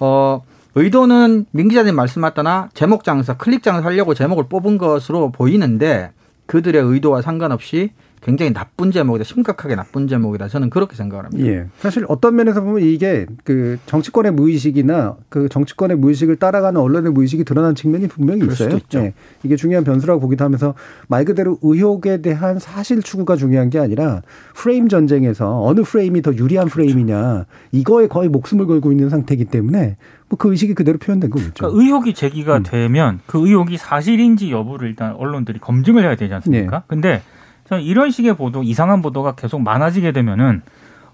[0.00, 0.42] 어
[0.74, 6.12] 의도는 민 기자님 말씀하셨다나 제목 장사 클릭 장사 하려고 제목을 뽑은 것으로 보이는데
[6.46, 7.90] 그들의 의도와 상관없이
[8.24, 9.24] 굉장히 나쁜 제목이다.
[9.24, 10.48] 심각하게 나쁜 제목이다.
[10.48, 11.46] 저는 그렇게 생각을 합니다.
[11.46, 11.66] 예.
[11.78, 17.74] 사실 어떤 면에서 보면 이게 그 정치권의 무의식이나 그 정치권의 무의식을 따라가는 언론의 무의식이 드러난
[17.74, 18.78] 측면이 분명히 있어요.
[18.94, 19.12] 예.
[19.42, 20.74] 이게 중요한 변수라고 보기도 하면서
[21.06, 24.22] 말 그대로 의혹에 대한 사실 추구가 중요한 게 아니라
[24.54, 29.96] 프레임 전쟁에서 어느 프레임이 더 유리한 프레임이냐 이거에 거의 목숨을 걸고 있는 상태이기 때문에
[30.30, 31.52] 뭐그 의식이 그대로 표현된 거겠죠.
[31.58, 32.62] 그러니까 의혹이 제기가 음.
[32.62, 36.78] 되면 그 의혹이 사실인지 여부를 일단 언론들이 검증을 해야 되지 않습니까?
[36.78, 36.84] 네.
[36.88, 37.22] 근데
[37.68, 40.62] 저는 이런 식의 보도, 이상한 보도가 계속 많아지게 되면은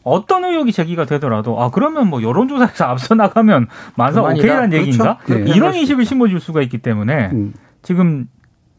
[0.03, 4.23] 어떤 의혹이 제기가 되더라도 아 그러면 뭐 여론조사에서 앞서 나가면 만사
[4.71, 4.77] 그렇죠.
[4.79, 5.45] 얘기인가 네.
[5.55, 7.53] 이런 인식을 심어줄 수가 있기 때문에 음.
[7.83, 8.27] 지금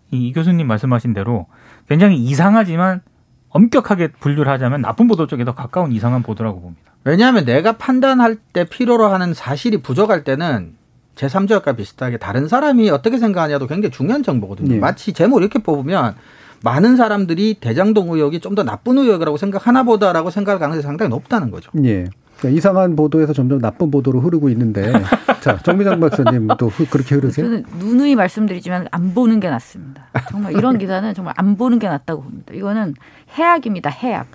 [0.09, 1.45] 이 교수님 말씀하신 대로
[1.87, 3.01] 굉장히 이상하지만
[3.49, 6.91] 엄격하게 분류를 하자면 나쁜 보도 쪽에 더 가까운 이상한 보도라고 봅니다.
[7.03, 10.75] 왜냐하면 내가 판단할 때 필요로 하는 사실이 부족할 때는
[11.15, 14.69] 제3자과 비슷하게 다른 사람이 어떻게 생각하냐도 굉장히 중요한 정보거든요.
[14.69, 14.79] 네.
[14.79, 16.15] 마치 제목 이렇게 뽑으면
[16.63, 21.71] 많은 사람들이 대장동 의혹이 좀 더 나쁜 의혹이라고 생각하나 보다라고 생각할 가능성이 상당히 높다는 거죠.
[21.85, 22.05] 예.
[22.39, 24.91] 그러니까 이상한 보도에서 점점 나쁜 보도로 흐르고 있는데
[25.41, 27.45] 자 정미정 박사님도 그렇게 흐르세요?
[27.45, 30.07] 저는 누누이 말씀드리지만 안 보는 게 낫습니다.
[30.29, 32.53] 정말 이런 기사는 정말 안 보는 게 낫다고 봅니다.
[32.53, 32.95] 이거는
[33.37, 33.89] 해악입니다.
[33.89, 34.27] 해악.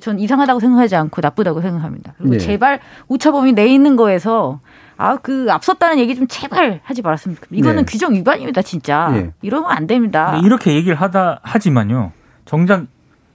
[0.00, 2.14] 전 이상하다고 생각하지 않고 나쁘다고 생각합니다.
[2.18, 2.38] 그리고 네.
[2.38, 4.60] 제발 우차범위 내 있는 거에서
[4.98, 7.60] 아, 그 앞섰다는 얘기 좀 제발 하지 말았으면 좋겠습니다.
[7.60, 7.90] 이거는 네.
[7.90, 9.08] 규정 위반입니다, 진짜.
[9.12, 9.30] 네.
[9.42, 10.38] 이러면 안 됩니다.
[10.44, 12.12] 이렇게 얘기를 하다 하지만요.
[12.44, 12.84] 정작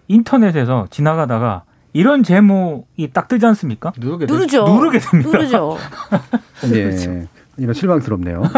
[0.09, 3.93] 인터넷에서 지나가다가 이런 제목이 딱 뜨지 않습니까?
[3.97, 4.65] 누르게 누르죠.
[4.67, 5.31] 누르게 됩니다.
[5.31, 5.77] 누르죠.
[6.69, 7.27] 네.
[7.57, 8.43] 이런 실망스럽네요.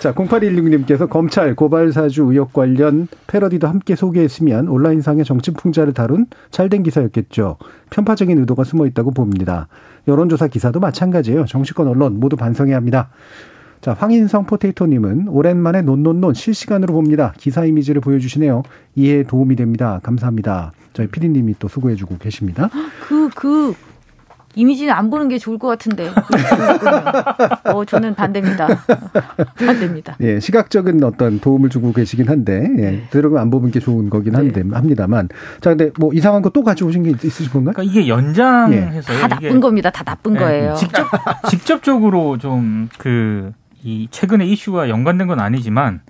[0.00, 6.82] 자, 0816님께서 검찰 고발 사주 의혹 관련 패러디도 함께 소개했으면 온라인상의 정치 풍자를 다룬 잘된
[6.82, 7.56] 기사였겠죠.
[7.90, 9.68] 편파적인 의도가 숨어 있다고 봅니다.
[10.06, 11.46] 여론조사 기사도 마찬가지예요.
[11.46, 13.08] 정치권 언론 모두 반성해야 합니다.
[13.80, 17.34] 자, 황인성 포테이토님은 오랜만에 논논논 실시간으로 봅니다.
[17.36, 18.62] 기사 이미지를 보여주시네요.
[18.94, 20.00] 이해에 도움이 됩니다.
[20.02, 20.72] 감사합니다.
[20.94, 22.70] 저희 피디님이 또 수고해주고 계십니다.
[23.06, 23.74] 그, 그,
[24.56, 26.10] 이미지는 안 보는 게 좋을 것 같은데.
[27.64, 28.68] 어, 저는 반대입니다.
[29.56, 30.16] 반대입니다.
[30.20, 34.62] 예, 시각적인 어떤 도움을 주고 계시긴 한데, 예, 들으면 안 보는 게 좋은 거긴 한데,
[34.62, 34.70] 네.
[34.74, 35.28] 합니다만.
[35.60, 37.72] 자, 근데 뭐 이상한 거 또 가져오신 게 있으신 건가요?
[37.74, 39.12] 그러니까 이게 연장해서.
[39.12, 39.18] 예.
[39.18, 39.90] 다 나쁜 겁니다.
[39.90, 40.74] 다 나쁜 예, 거예요.
[40.76, 41.04] 직접,
[41.50, 46.00] 직접적으로 좀 그, 이 최근의 이슈와 연관된 건 아니지만,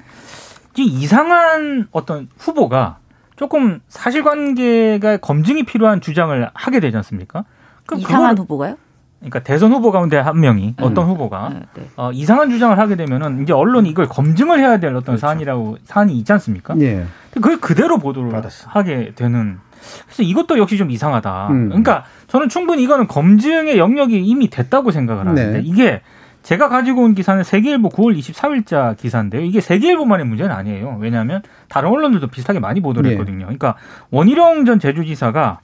[0.77, 2.99] 이 이상한 어떤 후보가
[3.37, 7.45] 조금 사실관계가 검증이 필요한 주장을 하게 되지 않습니까?
[7.87, 8.77] 그 이상한 후보가요?
[9.21, 10.85] 그러니까 대선 후보 가운데 한 명이 음.
[10.85, 11.89] 어떤 후보가 네, 네.
[11.97, 15.21] 어, 이상한 주장을 하게 되면은 이제 언론이 이걸 검증을 해야 될 어떤 그렇죠.
[15.21, 16.75] 사안이라고 사안이 있지 않습니까?
[16.81, 17.07] 예.
[17.31, 18.69] 그걸 그대로 보도를 받았어.
[18.69, 19.59] 하게 되는
[20.05, 21.49] 그래서 이것도 역시 좀 이상하다.
[21.51, 21.69] 음.
[21.69, 25.61] 그러니까 저는 충분히 이거는 검증의 영역이 이미 됐다고 생각을 하는데 네.
[25.65, 26.03] 이게
[26.43, 29.41] 제가 가지고 온 기사는 세계일보 9월 24일자 기사인데요.
[29.43, 30.99] 이게 세계일보만의 문제는 아니에요.
[31.01, 33.17] 왜냐하면 다른 언론들도 비슷하게 많이 보도를 네.
[33.17, 33.47] 했거든요.
[33.47, 33.77] 그러니까
[34.11, 35.61] 원희룡 전 제주지사가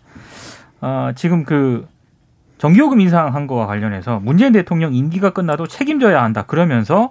[0.81, 1.87] 어, 지금 그
[2.61, 6.43] 전기요금 인상한 거와 관련해서 문재인 대통령 임기가 끝나도 책임져야 한다.
[6.43, 7.11] 그러면서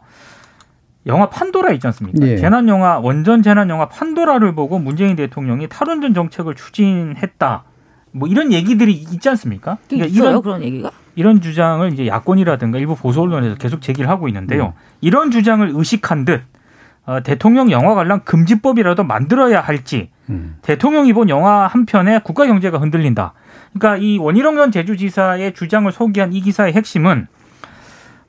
[1.07, 2.27] 영화 판도라 있지 않습니까?
[2.27, 2.37] 예.
[2.37, 7.63] 재난 영화 원전 재난 영화 판도라를 보고 문재인 대통령이 탈원전 정책을 추진했다.
[8.11, 9.79] 뭐 이런 얘기들이 있지 않습니까?
[9.87, 14.67] 그러니까 이런 그런 얘기가 이런 주장을 이제 야권이라든가 일부 보수 언론에서 계속 제기를 하고 있는데요.
[14.67, 14.71] 음.
[15.01, 16.43] 이런 주장을 의식한 듯
[17.07, 20.57] 어, 대통령 영화 관람 금지법이라도 만들어야 할지 음.
[20.61, 23.33] 대통령이 본 영화 한 편에 국가 경제가 흔들린다.
[23.73, 27.27] 그러니까 이 원희룡 전 제주지사의 주장을 소개한 이 기사의 핵심은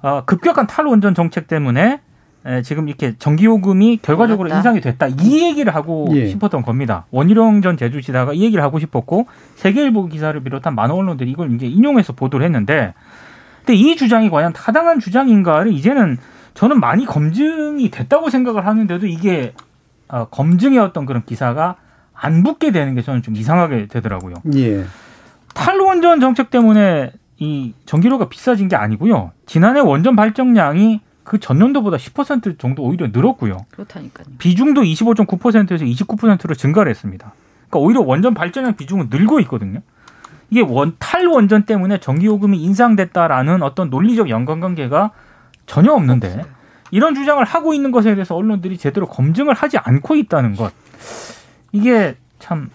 [0.02, 2.00] 어, 급격한 탈원전 정책 때문에
[2.46, 4.58] 에, 지금 이렇게 전기요금이 결과적으로 올랐다.
[4.58, 5.08] 인상이 됐다.
[5.08, 6.26] 이 얘기를 하고 예.
[6.26, 7.04] 싶었던 겁니다.
[7.10, 9.26] 원희룡 전 제주지사가 이 얘기를 하고 싶었고
[9.56, 12.94] 세계일보 기사를 비롯한 많은 언론들이 이걸 이제 인용해서 보도를 했는데
[13.58, 16.16] 근데 이 주장이 과연 타당한 주장인가를 이제는
[16.54, 19.52] 저는 많이 검증이 됐다고 생각을 하는데도 이게
[20.08, 21.76] 어, 검증의 어떤 그런 기사가
[22.14, 24.36] 안 붙게 되는 게 저는 좀 이상하게 되더라고요.
[24.54, 24.84] 예.
[25.60, 29.32] 탈원전 정책 때문에 이 전기료가 비싸진 게 아니고요.
[29.44, 33.58] 지난해 원전 발전량이 그 전년도보다 10% 정도 오히려 늘었고요.
[33.70, 34.26] 그렇다니까요.
[34.38, 37.34] 비중도 25.9%에서 29%로 증가를 했습니다.
[37.68, 39.82] 그러니까 오히려 원전 발전량 비중은 늘고 있거든요.
[40.48, 45.10] 이게 원 탈원전 때문에 전기요금이 인상됐다라는 어떤 논리적 연관관계가
[45.66, 46.50] 전혀 없는데 없습니다.
[46.90, 50.72] 이런 주장을 하고 있는 것에 대해서 언론들이 제대로 검증을 하지 않고 있다는 것
[51.70, 52.70] 이게 참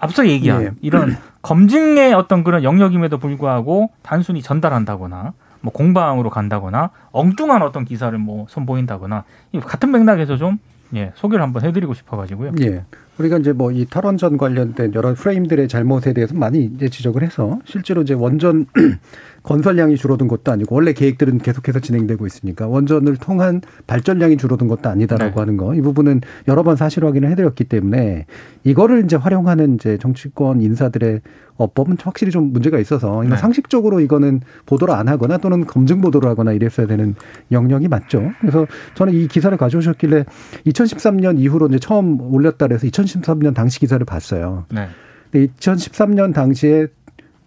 [0.00, 0.70] 앞서 얘기한 네.
[0.80, 8.46] 이런 검증의 어떤 그런 영역임에도 불구하고 단순히 전달한다거나 뭐 공방으로 간다거나 엉뚱한 어떤 기사를 뭐
[8.48, 9.24] 선보인다거나
[9.62, 10.58] 같은 맥락에서 좀
[10.96, 12.52] 예, 소개를 한번 해드리고 싶어가지고요.
[12.62, 12.84] 예.
[13.18, 18.02] 우리가 이제 뭐 이 탈원전 관련된 여러 프레임들의 잘못에 대해서 많이 이제 지적을 해서 실제로
[18.02, 18.66] 이제 원전
[19.42, 25.34] 건설량이 줄어든 것도 아니고 원래 계획들은 계속해서 진행되고 있으니까 원전을 통한 발전량이 줄어든 것도 아니다라고
[25.34, 25.40] 네.
[25.40, 28.26] 하는 거 이 부분은 여러 번 사실 확인을 해드렸기 때문에
[28.64, 31.20] 이거를 이제 활용하는 이제 정치권 인사들의
[31.56, 33.36] 어법은 확실히 좀 문제가 있어서 네.
[33.36, 37.14] 상식적으로 이거는 보도를 안 하거나 또는 검증 보도를 하거나 이랬어야 되는
[37.52, 38.30] 영역이 맞죠.
[38.40, 40.24] 그래서 저는 이 기사를 가져오셨길래
[40.66, 44.64] 2013년 이후로 이제 처음 올렸다 그래서 2013년 당시 기사를 봤어요.
[44.70, 44.88] 네.
[45.34, 46.88] 2013년 당시에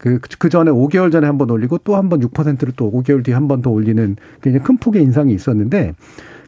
[0.03, 3.33] 그, 그 전에 5개월 전에 한 번 올리고 또 한 번 6%를 또 5개월 뒤에
[3.33, 5.93] 한 번 더 올리는 굉장히 큰 폭의 인상이 있었는데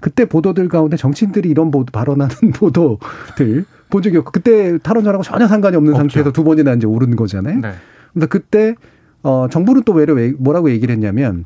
[0.01, 5.75] 그때 보도들 가운데 정치인들이 이런 보도, 발언하는 보도들 본 적이 없고 그때 탈원전하고 전혀 상관이
[5.77, 5.99] 없는 없죠.
[6.01, 7.59] 상태에서 두 번이나 이제 오르는 거잖아요.
[7.61, 7.71] 네.
[8.13, 8.75] 근데 그때
[9.23, 10.05] 어 정부는 또 왜,
[10.37, 11.45] 뭐라고 얘기를 했냐면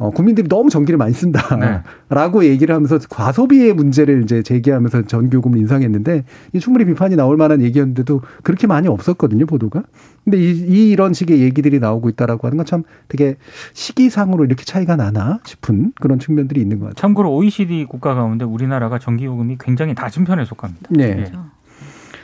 [0.00, 2.48] 어, 국민들이 너무 전기를 많이 쓴다라고 네.
[2.48, 8.66] 얘기를 하면서 과소비의 문제를 이제 제기하면서 전기요금을 인상했는데 이 충분히 비판이 나올 만한 얘기였는데도 그렇게
[8.66, 9.82] 많이 없었거든요 보도가.
[10.24, 13.36] 근데 이, 이 이런 식의 얘기들이 나오고 있다라고 하는 건 참 되게
[13.72, 16.94] 시기상으로 이렇게 차이가 나나 싶은 그런 측면들이 있는 것 같아요.
[16.94, 20.88] 참고로 OECD 국가 가운데 우리나라가 전기요금이 굉장히 낮은 편에 속합니다.
[20.90, 21.08] 네.
[21.08, 21.14] 네.
[21.16, 21.46] 그렇죠.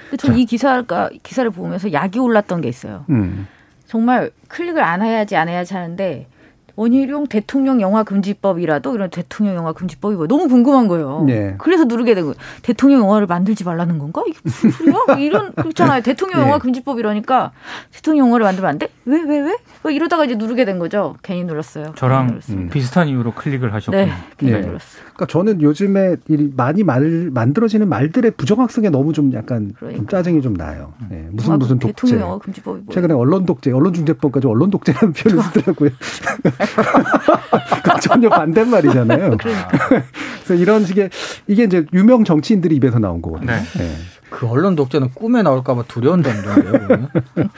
[0.08, 3.04] 근데 저이 기사가 기사를 보면서 약이 올랐던 게 있어요.
[3.10, 3.48] 음.
[3.86, 6.28] 정말 클릭을 안 해야지 안 해야지 하는데
[6.76, 11.24] 원희룡 대통령 영화 금지법이라도 이런 대통령 영화 금지법이 뭐 너무 궁금한 거예요.
[11.26, 11.54] 네.
[11.58, 12.36] 그래서 누르게 된 거예요.
[12.62, 14.22] 대통령 영화를 만들지 말라는 건가?
[14.26, 15.16] 이게 무슨 소리야?
[15.18, 16.02] 이런 그렇잖아요.
[16.02, 16.58] 대통령 영화 네.
[16.60, 17.52] 금지법 이러니까
[17.92, 18.88] 대통령 영화를 만들면 안 돼?
[19.06, 19.22] 왜?
[19.22, 19.40] 왜?
[19.40, 19.56] 왜?
[19.82, 21.16] 뭐 이러다가 이제 누르게 된 거죠.
[21.22, 21.92] 괜히 눌렀어요.
[21.96, 22.68] 저랑 음.
[22.70, 23.96] 비슷한 이유로 클릭을 하셨고.
[23.96, 24.10] 네.
[24.36, 24.60] 괜히 네.
[24.60, 25.02] 눌렀어요.
[25.14, 26.16] 그러니까 저는 요즘에
[26.56, 29.98] 많이 말 만들어지는 말들의 부정확성에 너무 좀 약간 그러니까.
[29.98, 30.92] 좀 짜증이 좀 나요.
[31.08, 31.26] 네.
[31.30, 31.94] 무슨 무슨 독재.
[31.94, 32.90] 대통령 영화 금지법이 뭐예요?
[32.92, 35.90] 최근에 언론 독재, 언론 중재법까지 언론 독재라는 표현을 쓰더라고요.
[38.02, 39.36] 전혀 반대말이잖아요.
[39.36, 39.68] 그러니까.
[40.44, 41.10] 그래서 이런 식의
[41.46, 43.52] 이게 이제 유명 정치인들이 입에서 나온 거거든요.
[43.52, 43.62] 네.
[43.78, 43.96] 네.
[44.30, 47.08] 그 언론 독재는 꿈에 나올까봐 두려운 정도인데요.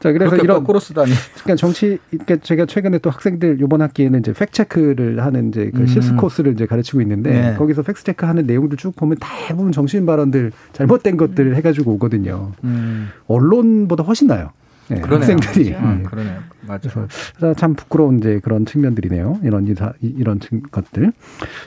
[0.00, 1.10] 자, 그래서 이런 거꾸로 쓰다니.
[1.42, 5.80] 그러니까 정치, 그러니까 제가 최근에 또 학생들 이번 학기에는 이제 팩트 체크를 하는 이제 그
[5.80, 5.86] 음.
[5.86, 7.54] 실습 코스를 이제 가르치고 있는데 네.
[7.56, 12.52] 거기서 팩트 체크 하는 내용들 쭉 보면 대부분 정치인 발언들 잘못된 것들 해가지고 오거든요.
[12.64, 13.10] 음.
[13.26, 14.50] 언론보다 훨씬 나요.
[14.88, 15.74] 네, 학생들이.
[15.74, 16.40] 음, 음, 그러네요.
[16.66, 17.08] 맞아요.
[17.36, 19.40] 그래서 참 부끄러운 이제 그런 측면들이네요.
[19.42, 21.12] 이런 이사, 이런 것들.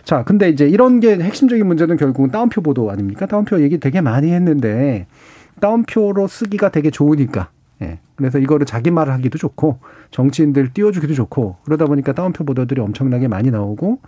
[0.04, 3.26] 자, 근데 이제 이런 게 핵심적인 문제는 결국은 다운표 보도 아닙니까?
[3.26, 5.08] 다운표 얘기 되게 많이 했는데
[5.60, 7.50] 다운표로 쓰기가 되게 좋으니까.
[7.82, 8.00] 예.
[8.16, 13.52] 그래서 이거를 자기 말을 하기도 좋고 정치인들 띄워주기도 좋고 그러다 보니까 다운표 보도들이 엄청나게 많이
[13.52, 14.00] 나오고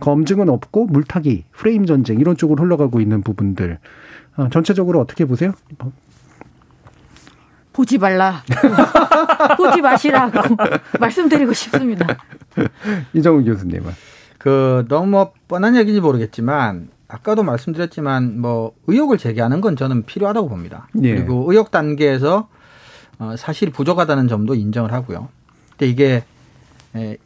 [0.00, 3.78] 검증은 없고 물타기, 프레임 전쟁 이런 쪽으로 흘러가고 있는 부분들
[4.36, 5.52] 어, 전체적으로 어떻게 보세요?
[7.74, 8.42] 보지 말라.
[9.58, 10.56] 보지 마시라고
[10.98, 12.06] 말씀드리고 싶습니다.
[13.12, 13.92] 이정우 교수님은.
[14.38, 20.88] 그 너무 뭐 뻔한 얘기인지 모르겠지만 아까도 말씀드렸지만 뭐 의혹을 제기하는 건 저는 필요하다고 봅니다.
[21.02, 21.14] 예.
[21.16, 22.48] 그리고 의혹 단계에서
[23.18, 25.28] 어, 사실 부족하다는 점도 인정을 하고요.
[25.70, 26.24] 근데 이게
[26.94, 27.16] 에,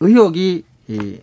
[0.00, 1.18] 의혹이 이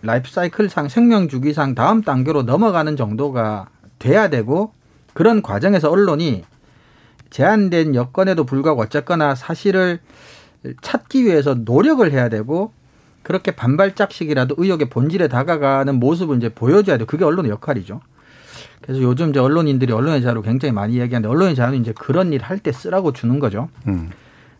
[0.00, 3.68] 라이프 사이클상 생명 주기상 다음 단계로 넘어가는 정도가
[3.98, 4.72] 돼야 되고
[5.12, 6.44] 그런 과정에서 언론이
[7.32, 9.98] 제한된 여건에도 불구하고 어쨌거나 사실을
[10.80, 12.72] 찾기 위해서 노력을 해야 되고
[13.22, 17.04] 그렇게 반발짝씩이라도 의혹의 본질에 다가가는 모습을 이제 보여줘야 돼.
[17.04, 18.00] 그게 언론의 역할이죠.
[18.82, 22.58] 그래서 요즘 이제 언론인들이 언론의 자료 굉장히 많이 얘기하는데 언론의 자료는 이제 그런 일 할
[22.58, 23.68] 때 쓰라고 주는 거죠.
[23.86, 24.10] 음.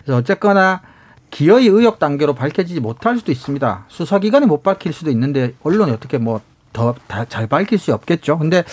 [0.03, 0.81] 그래서 어쨌거나
[1.31, 3.85] 기어의 의혹 단계로 밝혀지지 못할 수도 있습니다.
[3.89, 6.41] 수사기관에 못 밝힐 수도 있는데 언론이 어떻게 뭐
[6.73, 6.95] 더
[7.29, 8.39] 잘 밝힐 수 없겠죠.
[8.39, 8.65] 근데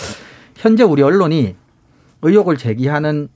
[0.55, 1.55] 현재 우리 언론이
[2.21, 3.27] 의혹을 제기하는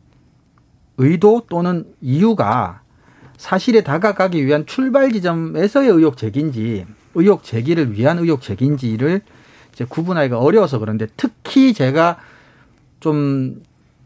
[0.98, 2.82] 의도 또는 이유가
[3.38, 9.22] 사실에 다가가기 위한 출발 지점에서의 의혹 제기인지 의혹 제기를 위한 의혹 제기인지를
[9.74, 12.18] 이제 구분하기가 어려워서 그런데 특히 제가
[13.00, 13.62] 좀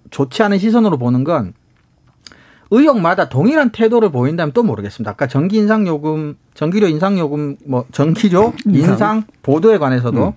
[0.10, 1.54] 좋지 않은 시선으로 보는 건
[2.72, 5.12] 의혹마다 동일한 태도를 보인다면 또 모르겠습니다.
[5.12, 10.34] 아까 전기 인상 요금, 전기료 인상 요금, 뭐 전기료 인상 보도에 관해서도 음.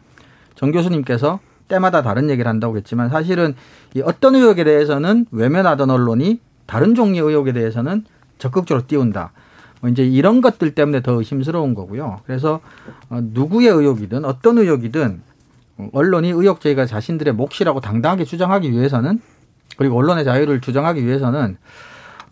[0.55, 3.55] 정 교수님께서 때마다 다른 얘기를 한다고 했지만 사실은
[3.95, 8.05] 이 어떤 의혹에 대해서는 외면하던 언론이 다른 종류의 의혹에 대해서는
[8.39, 9.33] 적극적으로 띄운다.
[9.81, 12.21] 뭐 이제 이런 것들 때문에 더 의심스러운 거고요.
[12.27, 12.61] 그래서
[13.09, 15.23] 어, 누구의 의혹이든 어떤 의혹이든
[15.93, 19.21] 언론이 의혹 제기가 자신들의 몫이라고 당당하게 주장하기 위해서는
[19.79, 21.57] 그리고 언론의 자유를 주장하기 위해서는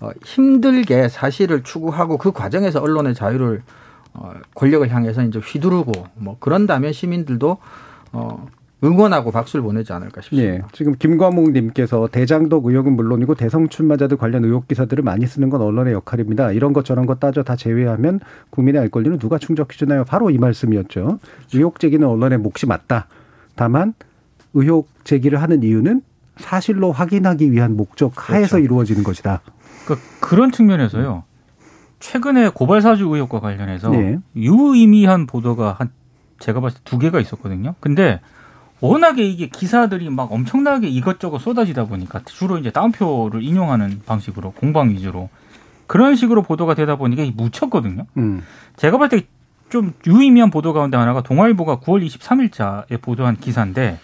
[0.01, 3.62] 어, 힘들게 사실을 추구하고 그 과정에서 언론의 자유를
[4.14, 7.59] 어, 권력을 향해서 이제 휘두르고 뭐 그런다면 시민들도
[8.12, 8.46] 어,
[8.83, 10.49] 응원하고 박수를 보내지 않을까 싶습니다.
[10.49, 15.95] 예, 지금 김과목님께서 대장독 의혹은 물론이고 대성 출마자들 관련 의혹 기사들을 많이 쓰는 건 언론의
[15.95, 16.53] 역할입니다.
[16.53, 20.05] 이런 것 저런 것 따져 다 제외하면 국민의 알 권리는 누가 충족해주나요?
[20.05, 21.19] 바로 이 말씀이었죠.
[21.55, 23.09] 의혹 제기는 언론의 몫이 맞다.
[23.57, 23.95] 다만
[24.55, 26.03] 의혹 제기를 하는 이유는
[26.37, 28.64] 사실로 확인하기 위한 목적 하에서 그렇죠.
[28.64, 29.41] 이루어지는 것이다.
[29.85, 31.25] 그러니까 그런 측면에서요.
[31.99, 34.19] 최근에 고발 사주 의혹과 관련해서 네.
[34.37, 35.91] 유의미한 보도가 한
[36.38, 37.75] 제가 봤을 때 두 개가 있었거든요.
[37.81, 38.21] 근데
[38.81, 45.29] 워낙에 이게 기사들이 막 엄청나게 이것저것 쏟아지다 보니까 주로 이제 다운표를 인용하는 방식으로 공방 위주로
[45.87, 48.07] 그런 식으로 보도가 되다 보니까 묻혔거든요.
[48.19, 48.43] 음.
[48.77, 49.23] 제가 봤을
[49.69, 53.99] 때좀 유의미한 보도 가운데 하나가 동아일보가 9월 23일자에 보도한 기사인데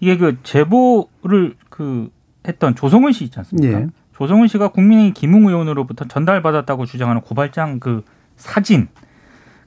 [0.00, 2.10] 이게 그 제보를 그
[2.46, 3.80] 했던 조성은 씨 있지 않습니까?
[3.80, 3.86] 예.
[4.14, 8.02] 조성은 씨가 국민의힘 김웅 의원으로부터 전달받았다고 주장하는 고발장 그
[8.36, 8.88] 사진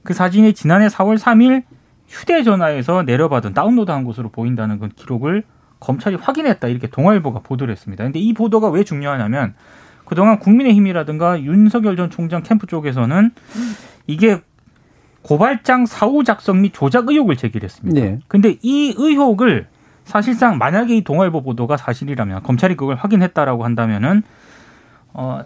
[0.04, 1.64] 그 사진이 지난해 4월 3일
[2.10, 5.44] 휴대전화에서 내려받은 다운로드한 것으로 보인다는 그 기록을
[5.80, 8.04] 검찰이 확인했다 이렇게 동아일보가 보도를 했습니다.
[8.04, 9.54] 근데 이 보도가 왜 중요하냐면
[10.06, 13.32] 그동안 국민의힘이라든가 윤석열 전 총장 캠프 쪽에서는
[14.08, 14.42] 이게
[15.22, 18.00] 고발장 사후 작성 및 조작 의혹을 제기했습니다.
[18.00, 18.20] 네.
[18.28, 19.68] 근데 이 의혹을
[20.04, 24.24] 사실상 만약에 이 동아일보 보도가 사실이라면 검찰이 그걸 확인했다라고 한다면은
[25.14, 25.42] 어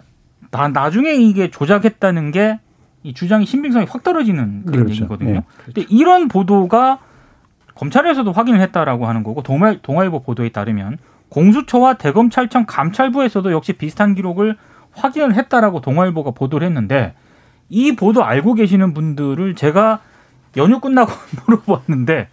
[0.50, 2.60] 나, 나중에 이게 조작했다는 게
[3.04, 4.94] 이 주장이 신빙성이 확 떨어지는 그런 그렇죠.
[4.94, 5.30] 얘기거든요.
[5.30, 5.40] 네.
[5.46, 5.72] 그렇죠.
[5.74, 6.98] 근데 이런 보도가
[7.74, 10.96] 검찰에서도 확인을 했다라고 하는 거고 동아, 동아일보 보도에 따르면
[11.28, 14.56] 공수처와 대검찰청 감찰부에서도 역시 비슷한 기록을
[14.92, 17.14] 확인을 했다라고 동아일보가 보도를 했는데
[17.68, 20.00] 이 보도 알고 계시는 분들을 제가
[20.56, 21.12] 연휴 끝나고
[21.46, 22.28] 물어봤는데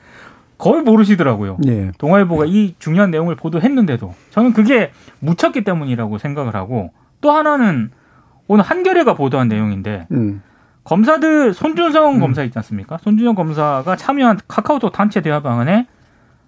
[0.58, 1.58] 거의 모르시더라고요.
[1.60, 1.92] 네.
[1.98, 7.92] 동아일보가 이 중요한 내용을 보도했는데도 저는 그게 묻혔기 때문이라고 생각을 하고 또 하나는
[8.48, 10.42] 오늘 한겨레가 보도한 내용인데 음.
[10.84, 12.20] 검사들 손준성 음.
[12.20, 12.98] 검사 있지 않습니까?
[12.98, 15.88] 손준성 검사가 참여한 카카오톡 단체 대화 방안에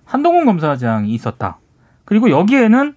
[0.06, 1.58] 한동훈 검사장이 있었다.
[2.06, 2.94] 그리고 여기에는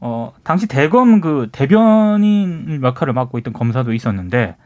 [0.00, 4.56] 어 당시 대검 그 대변인 역할을 맡고 있던 검사도 있었는데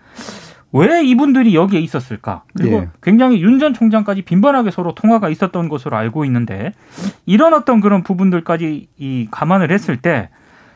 [0.75, 2.45] 왜 이분들이 여기에 있었을까?
[2.57, 2.89] 그리고 예.
[3.03, 6.73] 굉장히 윤 전 총장까지 빈번하게 서로 통화가 있었던 것으로 알고 있는데
[7.27, 10.29] 이런 어떤 그런 부분들까지 이 감안을 했을 때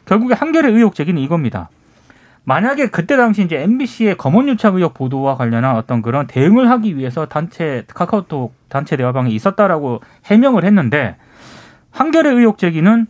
[0.07, 1.68] 결국에 한결의 의혹 제기는 이겁니다.
[2.49, 7.85] 만약에 그때 당시 이제 MBC의 검언유착 의혹 보도와 관련한 어떤 그런 대응을 하기 위해서 단체
[7.93, 11.17] 카카오톡 단체 대화방에 있었다라고 해명을 했는데
[11.91, 13.09] 한결의 의혹 제기는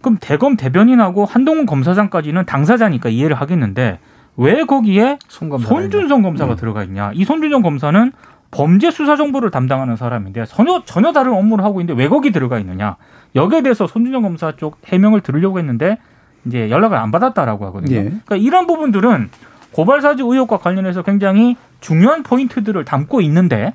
[0.00, 4.00] 그럼 대검 대변인하고 한동훈 검사장까지는 당사자니까 이해를 하겠는데
[4.36, 6.56] 왜 거기에 손준성 검사가 음.
[6.56, 7.12] 들어가 있냐?
[7.14, 8.10] 이 손준성 검사는
[8.50, 12.96] 범죄 수사 정보를 담당하는 사람인데 전혀 전혀 다른 업무를 하고 있는데 왜 거기 들어가 있느냐?
[13.36, 15.98] 여기에 대해서 손준성 검사 쪽 해명을 들으려고 했는데
[16.46, 17.94] 이제 연락을 안 받았다라고 하거든요.
[17.94, 18.02] 예.
[18.04, 19.30] 그러니까 이런 부분들은
[19.72, 23.72] 고발 사주 의혹과 관련해서 굉장히 중요한 포인트들을 담고 있는데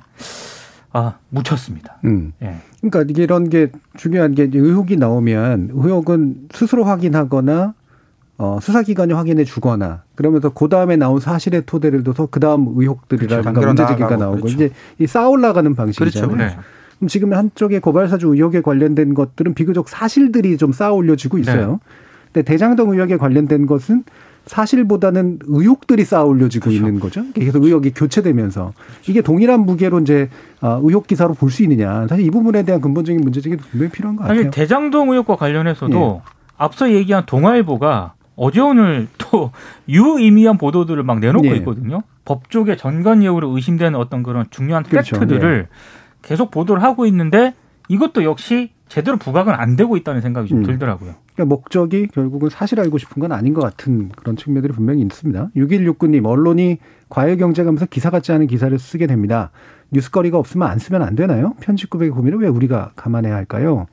[0.92, 1.96] 아 묻혔습니다.
[2.04, 2.32] 음.
[2.42, 2.56] 예.
[2.80, 7.74] 그러니까 이런 게 중요한 게 의혹이 나오면 의혹은 스스로 확인하거나
[8.40, 13.66] 어, 수사기관이 확인해 주거나 그러면서 그 다음에 나온 사실의 토대를 둬서 그 다음 의혹들이라든가 그렇죠.
[13.66, 14.54] 문제 제기가 나오고 그렇죠.
[14.54, 16.30] 이제 이 쌓아올라가는 방식이잖아요.
[16.30, 16.54] 그렇죠.
[16.54, 16.60] 네.
[16.98, 21.72] 그럼 지금 한쪽에 고발사주 의혹에 관련된 것들은 비교적 사실들이 좀 쌓아 올려지고 있어요.
[21.72, 21.78] 네.
[22.32, 24.04] 근데 대장동 의혹에 관련된 것은
[24.46, 26.78] 사실보다는 의혹들이 쌓아 올려지고 그렇죠.
[26.78, 27.22] 있는 거죠.
[27.34, 28.72] 계속 의혹이 교체되면서
[29.06, 32.06] 이게 동일한 무게로 이제 아, 의혹 기사로 볼 수 있느냐.
[32.08, 34.38] 사실 이 부분에 대한 근본적인 문제제기도 분명히 필요한 것 같아요.
[34.38, 36.30] 사실 대장동 의혹과 관련해서도 예.
[36.56, 39.50] 앞서 얘기한 동아일보가 어제 오늘 또
[39.88, 41.56] 유의미한 보도들을 막 내놓고 네.
[41.56, 42.02] 있거든요.
[42.24, 45.18] 법조계 전관 예우로 의심되는 어떤 그런 중요한 그렇죠.
[45.18, 45.68] 팩트들을 네.
[46.22, 47.54] 계속 보도를 하고 있는데
[47.88, 50.62] 이것도 역시 제대로 부각은 안 되고 있다는 생각이 좀 음.
[50.64, 51.14] 들더라고요.
[51.38, 55.50] 그러니까 목적이 결국은 사실 알고 싶은 건 아닌 것 같은 그런 측면들이 분명히 있습니다.
[55.54, 59.50] 6169님, 언론이 과열 경쟁하면서 기사 같지 않은 기사를 쓰게 됩니다.
[59.92, 61.54] 뉴스거리가 없으면 안 쓰면 안 되나요?
[61.60, 63.86] 편집국의 고민을 왜 우리가 감안해야 할까요?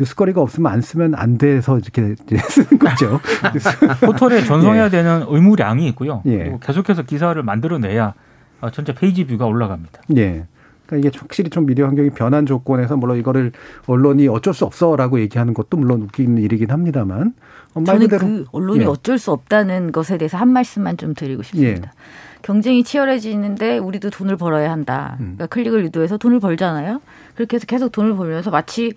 [0.00, 2.16] 뉴스거리가 없으면 안 쓰면 안 돼서 이렇게
[2.50, 3.20] 쓰는 거죠.
[4.04, 4.90] 포털에 전송해야 예.
[4.90, 6.22] 되는 의무량이 있고요.
[6.26, 6.38] 예.
[6.38, 8.14] 그리고 계속해서 기사를 만들어내야
[8.72, 10.00] 전체 페이지 뷰가 올라갑니다.
[10.16, 10.46] 예.
[10.88, 13.52] 그러니까 이게 확실히 좀 미디어 환경이 변한 조건에서 물론 이거를
[13.86, 17.34] 언론이 어쩔 수 없어라고 얘기하는 것도 물론 웃기는 일이긴 합니다만
[17.84, 18.84] 저는 그 언론이 예.
[18.86, 21.88] 어쩔 수 없다는 것에 대해서 한 말씀만 좀 드리고 싶습니다.
[21.88, 22.38] 예.
[22.40, 25.16] 경쟁이 치열해지는데 우리도 돈을 벌어야 한다.
[25.20, 25.36] 음.
[25.36, 27.00] 그러니까 클릭을 유도해서 돈을 벌잖아요.
[27.34, 28.94] 그렇게 해서 계속 돈을 벌면서 마치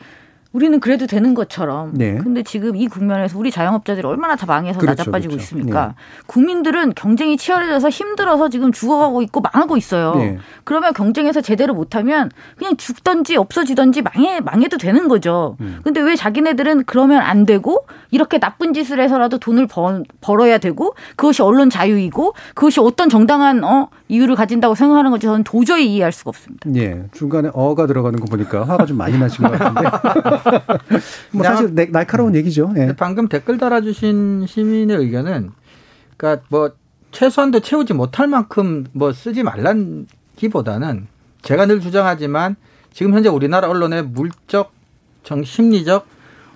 [0.53, 1.91] 우리는 그래도 되는 것처럼.
[1.93, 2.17] 네.
[2.17, 5.43] 근데 지금 이 국면에서 우리 자영업자들이 얼마나 다 망해서 그렇죠, 낮아빠지고 그렇죠.
[5.43, 5.87] 있습니까?
[5.87, 5.93] 네.
[6.27, 10.15] 국민들은 경쟁이 치열해져서 힘들어서 지금 죽어가고 있고 망하고 있어요.
[10.15, 10.37] 네.
[10.65, 15.55] 그러면 경쟁에서 제대로 못하면 그냥 죽던지 없어지던지 망해 망해도 되는 거죠.
[15.61, 15.79] 음.
[15.83, 21.41] 근데 왜 자기네들은 그러면 안 되고 이렇게 나쁜 짓을 해서라도 돈을 벌, 벌어야 되고 그것이
[21.41, 26.69] 언론 자유이고 그것이 어떤 정당한 어 이유를 가진다고 생각하는 건지 저는 도저히 이해할 수가 없습니다.
[26.75, 27.03] 예.
[27.13, 29.89] 중간에 어가 들어가는 거 보니까 화가 좀 많이 나신 것 같은데.
[31.31, 32.73] 뭐 사실 날카로운 얘기죠.
[32.77, 32.93] 예.
[32.97, 35.51] 방금 댓글 달아주신 시민의 의견은
[36.17, 36.71] 그러니까 뭐
[37.11, 41.07] 최소한도 채우지 못할 만큼 뭐 쓰지 말란 기보다는
[41.41, 42.55] 제가 늘 주장하지만
[42.93, 44.71] 지금 현재 우리나라 언론의 물적
[45.23, 46.07] 정 심리적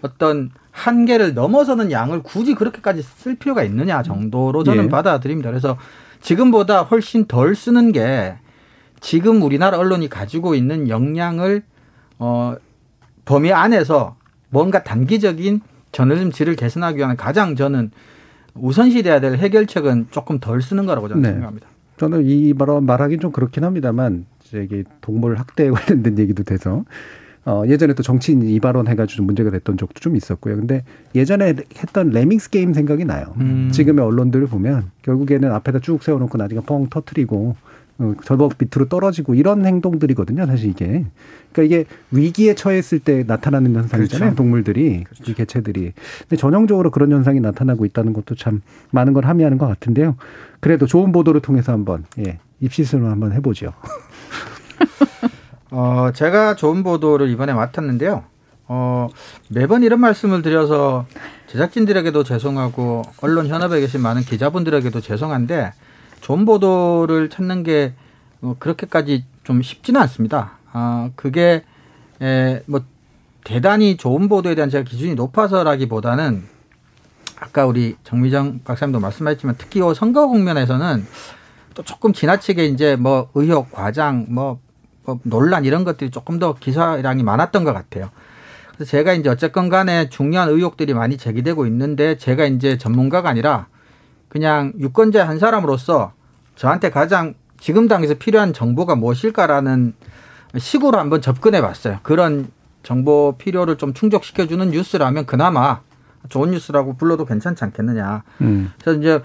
[0.02, 4.90] 어떤 한계를 넘어서는 양을 굳이 그렇게까지 쓸 필요가 있느냐 정도로 저는 예.
[4.90, 5.50] 받아들입니다.
[5.50, 5.78] 그래서
[6.22, 8.36] 지금보다 훨씬 덜 쓰는 게
[9.00, 11.64] 지금 우리나라 언론이 가지고 있는 역량을
[12.20, 12.56] 어
[13.26, 14.16] 범위 안에서
[14.50, 15.62] 뭔가 단기적인
[15.92, 17.92] 저널리즘 질을 개선하기 위한 가장 저는
[18.54, 21.30] 우선시 돼야 될 해결책은 조금 덜 쓰는 거라고 저는 네.
[21.32, 21.68] 생각합니다.
[21.98, 26.84] 저는 이 발언 말하기 좀 그렇긴 합니다만 이게 동물 학대에 관련된 얘기도 돼서
[27.46, 30.56] 어, 예전에 또 정치인 이 발언 해가지고 좀 문제가 됐던 적도 좀 있었고요.
[30.56, 33.36] 근데 예전에 했던 레밍스 게임 생각이 나요.
[33.40, 33.70] 음.
[33.72, 37.56] 지금의 언론들을 보면 결국에는 앞에다 쭉 세워놓고 나중에 뻥 터트리고 어,
[38.24, 40.46] 절벽 밑으로 떨어지고 이런 행동들이거든요.
[40.46, 41.06] 사실 이게.
[41.54, 44.32] 그러니까 이게 위기에 처했을 때 나타나는 현상이잖아요.
[44.32, 44.36] 그렇죠.
[44.36, 45.32] 동물들이, 그렇죠.
[45.32, 45.94] 이 개체들이.
[46.22, 50.18] 근데 전형적으로 그런 현상이 나타나고 있다는 것도 참 많은 걸 함의하는 것 같은데요.
[50.60, 53.72] 그래도 좋은 보도를 통해서 한번, 예, 입시술을 한번 해보죠.
[55.72, 58.24] 어, 제가 좋은 보도를 이번에 맡았는데요.
[58.68, 59.08] 어,
[59.50, 61.06] 매번 이런 말씀을 드려서
[61.48, 65.72] 제작진들에게도 죄송하고 언론 현업에 계신 많은 기자분들에게도 죄송한데
[66.26, 70.54] 좋은 보도를 찾는 게뭐 그렇게까지 좀 쉽지는 않습니다.
[70.72, 71.64] 아, 그게
[72.20, 72.82] 에, 뭐
[73.44, 76.44] 대단히 좋은 보도에 대한 제가 기준이 높아서라기보다는
[77.40, 81.06] 아까 우리 정미정 박사님도 말씀하셨지만 특히 이 선거 국면에서는
[81.76, 84.60] 또 조금 지나치게 이제 뭐 의혹, 과장, 뭐,
[85.04, 88.10] 뭐 논란 이런 것들이 조금 더 기사량이 많았던 것 같아요.
[88.74, 93.68] 그래서 제가 이제 어쨌건 간에 중요한 의혹들이 많이 제기되고 있는데 제가 이제 전문가가 아니라
[94.28, 96.15] 그냥 유권자 한 사람으로서
[96.56, 99.94] 저한테 가장 지금 당에서 필요한 정보가 무엇일까라는
[100.58, 102.00] 식으로 한번 접근해 봤어요.
[102.04, 102.48] 그런
[102.84, 105.82] 정보 필요를 좀 충족시켜주는 뉴스라면 그나마
[106.30, 108.24] 좋은 뉴스라고 불러도 괜찮지 않겠느냐.
[108.42, 108.72] 음.
[108.80, 109.22] 그래서 이제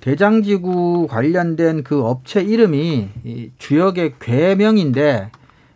[0.00, 5.30] 대장지구 관련된 그 업체 이름이 이 주역의 괴명인데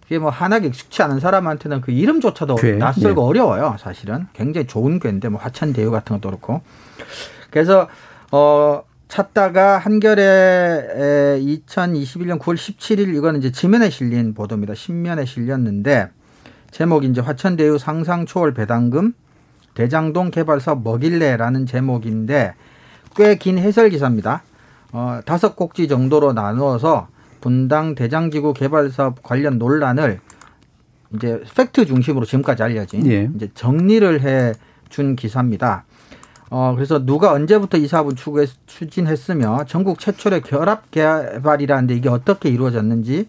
[0.07, 2.73] 이게 뭐 하나게 익숙치 않은 사람한테는 그 이름조차도 괴?
[2.73, 3.27] 낯설고 네.
[3.27, 3.77] 어려워요.
[3.79, 6.63] 사실은 굉장히 좋은 괴인데 뭐 화천대유 같은 것도 그렇고.
[7.51, 7.89] 그래서
[8.33, 14.75] 어 찾다가 한겨레 2021년 9월 17일 이거는 이제 지면에 실린 보도입니다.
[14.75, 16.11] 신면에 실렸는데
[16.71, 19.15] 제목이 이제 화천대유 상상 초월 배당금
[19.75, 22.55] 대장동 개발사업 먹일래라는 제목인데
[23.17, 24.43] 꽤 긴 해설 기사입니다.
[24.93, 27.09] 어, 다섯 꼭지 정도로 나누어서
[27.41, 30.21] 분당 대장지구 개발 사업 관련 논란을
[31.15, 33.31] 이제 팩트 중심으로 지금까지 알려진 예.
[33.35, 34.53] 이제 정리를 해
[34.89, 35.85] 준 기사입니다.
[36.51, 38.15] 어, 그래서 누가 언제부터 이 사업을
[38.67, 43.29] 추진했으며 전국 최초의 결합 개발이라는데 이게 어떻게 이루어졌는지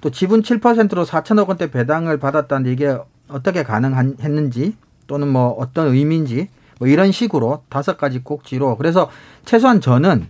[0.00, 2.98] 또 지분 7%로 4천억 원대 배당을 받았다는데 이게
[3.28, 4.74] 어떻게 가능했는지
[5.06, 6.48] 또는 뭐 어떤 의미인지
[6.78, 8.76] 뭐 이런 식으로 다섯 가지 꼭지로.
[8.76, 9.10] 그래서
[9.44, 10.28] 최소한 저는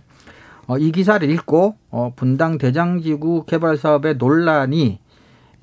[0.67, 4.99] 어, 이 기사를 읽고 어, 분당 대장지구 개발 사업의 논란이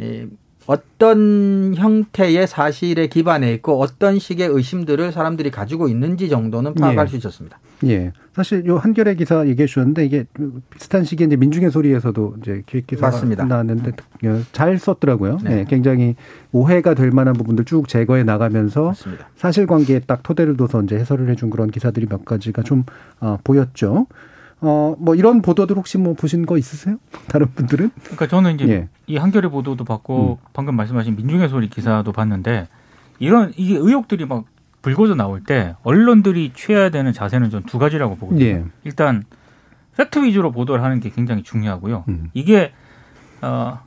[0.01, 0.27] 에,
[0.69, 7.11] 어떤 형태의 사실에 기반해 있고 어떤 식의 의심들을 사람들이 가지고 있는지 정도는 파악할 예.
[7.11, 7.59] 수 있었습니다.
[7.87, 8.13] 예.
[8.35, 10.27] 사실 요 한겨레 기사 얘기해 주셨는데 이게
[10.69, 13.45] 비슷한 시기에 이제 민중의 소리에서도 이제 기획 기사가 맞습니다.
[13.47, 13.93] 나왔는데
[14.23, 14.43] 네.
[14.53, 15.39] 잘 썼더라고요.
[15.43, 15.55] 네.
[15.55, 15.65] 네.
[15.67, 16.17] 굉장히
[16.53, 19.27] 오해가 될 만한 부분들 쭉 제거해 나가면서 맞습니다.
[19.37, 22.85] 사실관계에 딱 토대를 둬서 이제 해설을 해준 그런 기사들이 몇 가지가 좀
[23.21, 24.07] 어, 보였죠.
[24.61, 26.97] 어, 뭐 이런 보도들 혹시 뭐 보신 거 있으세요?
[27.29, 27.91] 다른 분들은?
[28.03, 28.89] 그러니까 저는 이제 예.
[29.07, 30.49] 이 한겨레 보도도 봤고 음.
[30.53, 32.69] 방금 말씀하신 민중의 소리 기사도 봤는데
[33.19, 34.45] 이런 이게 의혹들이 막
[34.83, 38.45] 불거져 나올 때 언론들이 취해야 되는 자세는 좀두 가지라고 보거든요.
[38.45, 38.65] 예.
[38.85, 39.25] 일단
[39.97, 42.05] 팩트 위주로 보도를 하는 게 굉장히 중요하고요.
[42.09, 42.31] 음.
[42.33, 42.73] 이게
[43.43, 43.81] 어,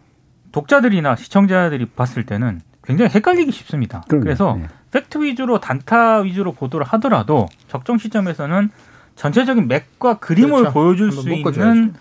[0.51, 4.01] 독자들이나 시청자들이 봤을 때는 굉장히 헷갈리기 쉽습니다.
[4.07, 4.23] 그럼요.
[4.23, 4.67] 그래서 예.
[4.91, 8.69] 팩트 위주로 단타 위주로 보도를 하더라도 적정 시점에서는
[9.15, 10.73] 전체적인 맥과 그림을 그렇죠.
[10.73, 11.93] 보여줄 수 있는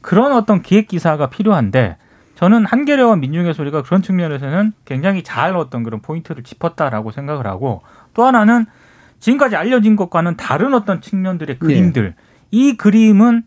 [0.00, 1.96] 그런 어떤 기획 기사가 필요한데
[2.36, 7.82] 저는 한겨레와 민중의 소리가 그런 측면에서는 굉장히 잘 어떤 그런 포인트를 짚었다라고 생각을 하고
[8.14, 8.66] 또 하나는
[9.18, 11.58] 지금까지 알려진 것과는 다른 어떤 측면들의 네.
[11.58, 12.14] 그림들 네.
[12.52, 13.42] 이 그림은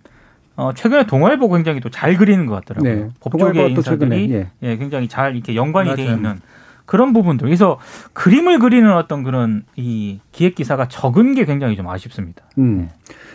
[0.57, 2.95] 어, 최근에 동아일보 굉장히 또 잘 그리는 것 같더라고요.
[3.05, 3.09] 네.
[3.21, 4.49] 법조계 인사들이 예.
[4.61, 4.77] 예.
[4.77, 6.41] 굉장히 잘 이렇게 연관이 되어 있는
[6.85, 7.47] 그런 부분들.
[7.47, 7.79] 그래서
[8.13, 12.43] 그림을 그리는 어떤 그런 이 기획 기사가 적은 게 굉장히 좀 아쉽습니다.
[12.57, 12.89] 음.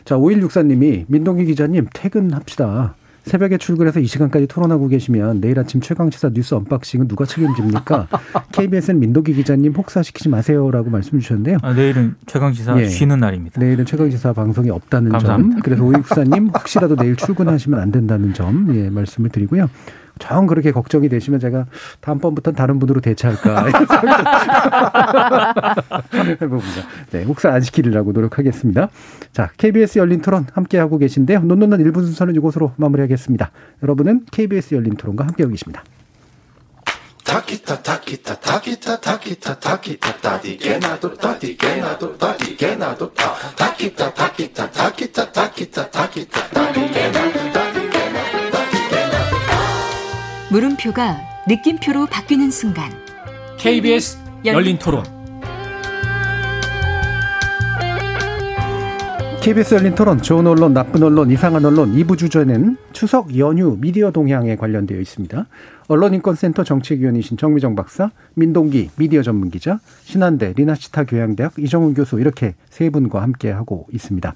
[0.04, 2.94] 자, 5164님이 민동기 기자님 퇴근합시다.
[3.26, 8.06] 새벽에 출근해서 이 시간까지 토론하고 계시면 내일 아침 최강시사 뉴스 언박싱은 누가 책임집니까?
[8.52, 11.58] KBS는 민도기 기자님 혹사시키지 마세요라고 말씀 주셨는데요.
[11.62, 12.86] 아, 내일은 최강시사 예.
[12.86, 13.60] 쉬는 날입니다.
[13.60, 15.54] 내일은 최강시사 방송이 없다는 감사합니다.
[15.56, 15.62] 점.
[15.62, 19.68] 그래서 오익사님 혹시라도 내일 출근하시면 안 된다는 점 예, 말씀을 드리고요.
[20.18, 21.66] 정 그렇게 걱정이 되시면 제가
[22.00, 23.66] 다음번부터는 다른 분으로 대체할까
[26.40, 26.82] 해봅니다.
[27.10, 28.88] 네, 혹사 안 시키려고 노력하겠습니다.
[29.32, 31.40] 자, KBS 열린 토론 함께하고 계신데요.
[31.40, 33.50] 논논논 1분 순서는 이곳으로 마무리하겠습니다.
[33.82, 35.82] 여러분은 KBS 열린 토론과 함께하고 계십니다.
[50.48, 51.18] 물음표가
[51.48, 52.92] 느낌표로 바뀌는 순간
[53.58, 55.02] KBS 열린 토론
[59.42, 64.56] KBS 열린 토론 좋은 언론 나쁜 언론 이상한 언론 2부 주제는 추석 연휴 미디어 동향에
[64.56, 65.46] 관련되어 있습니다.
[65.88, 73.22] 언론인권센터 정책위원이신 정미정 박사, 민동기 미디어 전문기자, 신한대 리나시타 교양대학 이정훈 교수 이렇게 세 분과
[73.22, 74.34] 함께 하고 있습니다.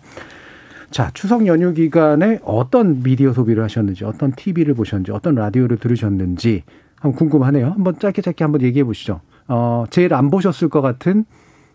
[0.91, 6.65] 자, 추석 연휴 기간에 어떤 미디어 소비를 하셨는지, 어떤 TV를 보셨는지, 어떤 라디오를 들으셨는지
[6.97, 7.71] 한번 궁금하네요.
[7.71, 9.21] 한번 짧게 짧게 한번 얘기해 보시죠.
[9.47, 11.25] 어, 제일 안 보셨을 것 같은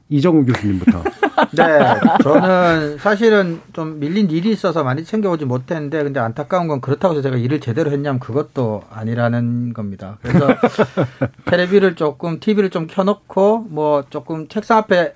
[0.09, 1.01] 이정우 교수님부터.
[1.55, 1.79] 네,
[2.23, 7.37] 저는 사실은 좀 밀린 일이 있어서 많이 챙겨오지 못했는데, 근데 안타까운 건 그렇다고 해서 제가
[7.37, 10.17] 일을 제대로 했냐면 그것도 아니라는 겁니다.
[10.21, 10.47] 그래서
[11.45, 15.13] 테레비를 조금, TV를 좀 켜놓고, 뭐 조금 책상 앞에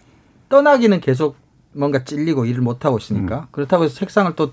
[0.48, 1.36] 떠나기는 계속
[1.80, 3.40] 뭔가 찔리고 일을 못 하고 있으니까.
[3.40, 3.46] 음.
[3.52, 4.52] 그렇다고 해서 책상을 또,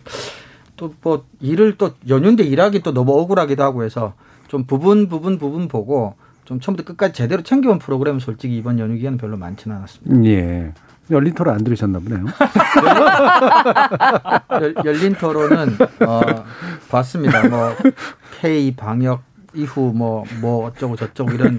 [0.76, 4.14] 또 뭐 일을 또 연휴인데 일하기 또 너무 억울하기도 하고 해서
[4.48, 6.14] 좀 부분, 부분, 부분 보고
[6.44, 10.24] 좀 처음부터 끝까지 제대로 챙겨온 프로그램은 솔직히 이번 연휴 기간은 별로 많지는 않았습니다.
[10.26, 10.72] 예.
[11.10, 12.24] 열린 토론 안 들으셨나 보네요.
[14.60, 16.20] 열, 열린 토론은 어,
[16.90, 17.48] 봤습니다.
[17.48, 17.72] 뭐
[18.40, 19.22] K 방역
[19.56, 21.58] 이후 뭐뭐 뭐 어쩌고 저쩌고 이런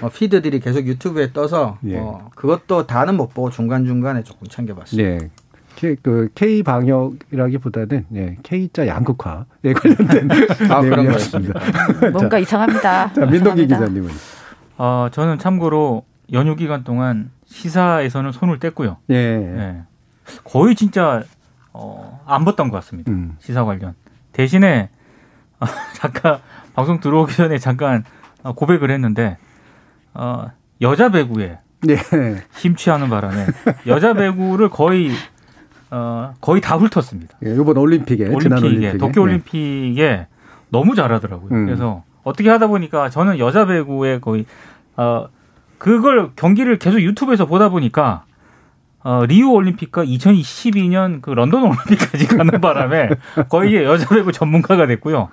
[0.00, 1.98] 어, 피드들이 계속 유튜브에 떠서 예.
[1.98, 5.08] 어, 그것도 다는 못 보고 중간 중간에 조금 챙겨봤습니다.
[5.08, 5.30] 예.
[5.76, 10.28] K, 그 K 방역이라기보다는 예, K자 양극화 에 관련된
[10.70, 11.60] 아, 내용이었습니다.
[12.12, 13.12] 뭔가 이상합니다.
[13.12, 14.10] 자, 민동기 기자님은.
[14.78, 18.96] 어, 저는 참고로 연휴 기간 동안 시사에서는 손을 뗐고요.
[19.10, 19.14] 예.
[19.16, 19.82] 예.
[20.44, 21.22] 거의 진짜
[21.72, 23.10] 어, 안 봤던 것 같습니다.
[23.10, 23.36] 음.
[23.40, 23.94] 시사 관련.
[24.32, 24.90] 대신에
[25.60, 26.40] 어, 잠깐
[26.74, 28.04] 방송 들어오기 전에 잠깐
[28.56, 29.36] 고백을 했는데
[30.14, 30.46] 어,
[30.80, 31.58] 여자 배구에
[31.88, 31.96] 예.
[32.54, 33.46] 심취하는 바람에
[33.86, 35.10] 여자 배구를 거의
[35.90, 37.36] 어, 거의 다 훑었습니다.
[37.44, 40.26] 예, 이번 올림픽에, 올림픽에, 올림픽에 도쿄 올림픽에 예.
[40.70, 41.50] 너무 잘하더라고요.
[41.52, 41.66] 음.
[41.66, 44.46] 그래서 어떻게 하다 보니까 저는 여자 배구에 거의
[44.96, 45.26] 어,
[45.78, 48.24] 그걸 경기를 계속 유튜브에서 보다 보니까
[49.04, 53.10] 어, 리우 올림픽과 2022년 그 런던 올림픽까지 가는 바람에
[53.50, 55.28] 거의 여자 배구 전문가가 됐고요.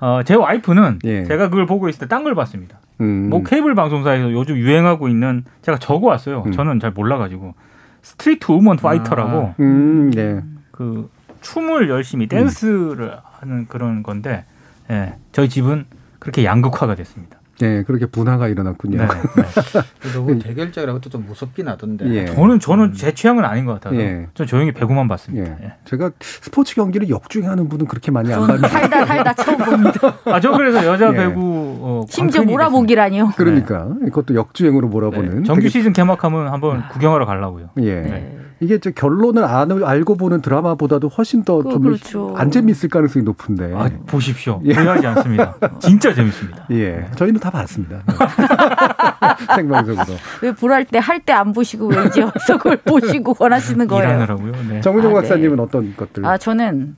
[0.00, 1.24] 어, 제 와이프는 예.
[1.24, 2.78] 제가 그걸 보고 있을 때 딴 걸 봤습니다.
[3.00, 3.28] 음.
[3.30, 6.42] 뭐 케이블 방송사에서 요즘 유행하고 있는 제가 적어 왔어요.
[6.46, 6.52] 음.
[6.52, 7.54] 저는 잘 몰라가지고
[8.02, 9.54] 스트리트 우먼 파이터라고 아.
[9.60, 10.40] 음, 네.
[10.70, 11.10] 그
[11.42, 14.44] 춤을 열심히 댄스를 하는 그런 건데
[14.90, 15.84] 예, 저희 집은
[16.18, 17.38] 그렇게 양극화가 됐습니다.
[17.60, 18.98] 네, 그렇게 분화가 일어났군요.
[18.98, 19.82] 네, 네.
[20.14, 22.08] 너무 대결적이라고 좀 무섭긴 하던데.
[22.08, 22.24] 예.
[22.24, 22.92] 저는 저는 음.
[22.94, 24.28] 제 취향은 아닌 것 같아서 예.
[24.32, 25.50] 전 조용히 배구만 봤습니다.
[25.50, 25.66] 예.
[25.66, 25.72] 예.
[25.84, 28.68] 제가 스포츠 경기를 역주행하는 분은 그렇게 많이 안 봤는데.
[28.68, 30.14] 살다 살다 처음 봅니다.
[30.24, 31.16] 아, 저 그래서 여자 예.
[31.16, 31.40] 배구
[31.80, 33.32] 어, 심지어 몰아보기라니요.
[33.36, 35.36] 그러니까 이것도 역주행으로 몰아보는.
[35.38, 35.42] 네.
[35.42, 37.70] 정규 시즌 개막하면 한번 구경하러 가려고요.
[37.80, 37.94] 예.
[38.00, 38.36] 네.
[38.60, 42.36] 이게 저 결론을 안, 알고 보는 드라마보다도 훨씬 더좀안 그렇죠.
[42.50, 43.72] 재밌을 가능성이 높은데.
[43.74, 44.60] 아, 보십시오.
[44.64, 44.74] 예.
[44.74, 45.56] 후회하지 않습니다.
[45.80, 46.66] 진짜 재밌습니다.
[46.70, 46.90] 예.
[46.90, 47.06] 네.
[47.16, 48.02] 저희는 다 봤습니다.
[48.06, 48.14] 네.
[49.56, 50.04] 생방송으로.
[50.42, 54.04] 왜 불할 때 할 때 안 보시고 왜 이제 와서 그걸 보시고 원하시는 거예요?
[54.08, 54.52] 일하느라고요.
[54.68, 54.80] 네.
[54.80, 55.28] 정은정 아, 네.
[55.28, 56.24] 박사님은 어떤 것들?
[56.26, 56.96] 아, 저는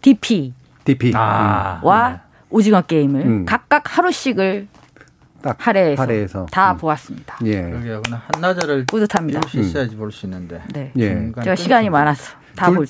[0.00, 0.52] DP.
[0.84, 1.12] DP.
[1.14, 2.20] 아, 와 네.
[2.50, 3.44] 오징어 게임을 음.
[3.46, 4.68] 각각 하루씩을
[5.42, 6.46] 딱 할애해서, 할애해서.
[6.50, 6.76] 다 음.
[6.78, 7.36] 보았습니다.
[7.44, 7.62] 예.
[7.62, 8.02] 그러게요.
[8.34, 9.40] 한나절을 뿌듯합니다.
[9.40, 10.62] 볼수 있어야지 볼 수 있는데.
[10.72, 10.92] 네.
[10.98, 11.32] 예.
[11.42, 11.92] 제가 시간이 있어요.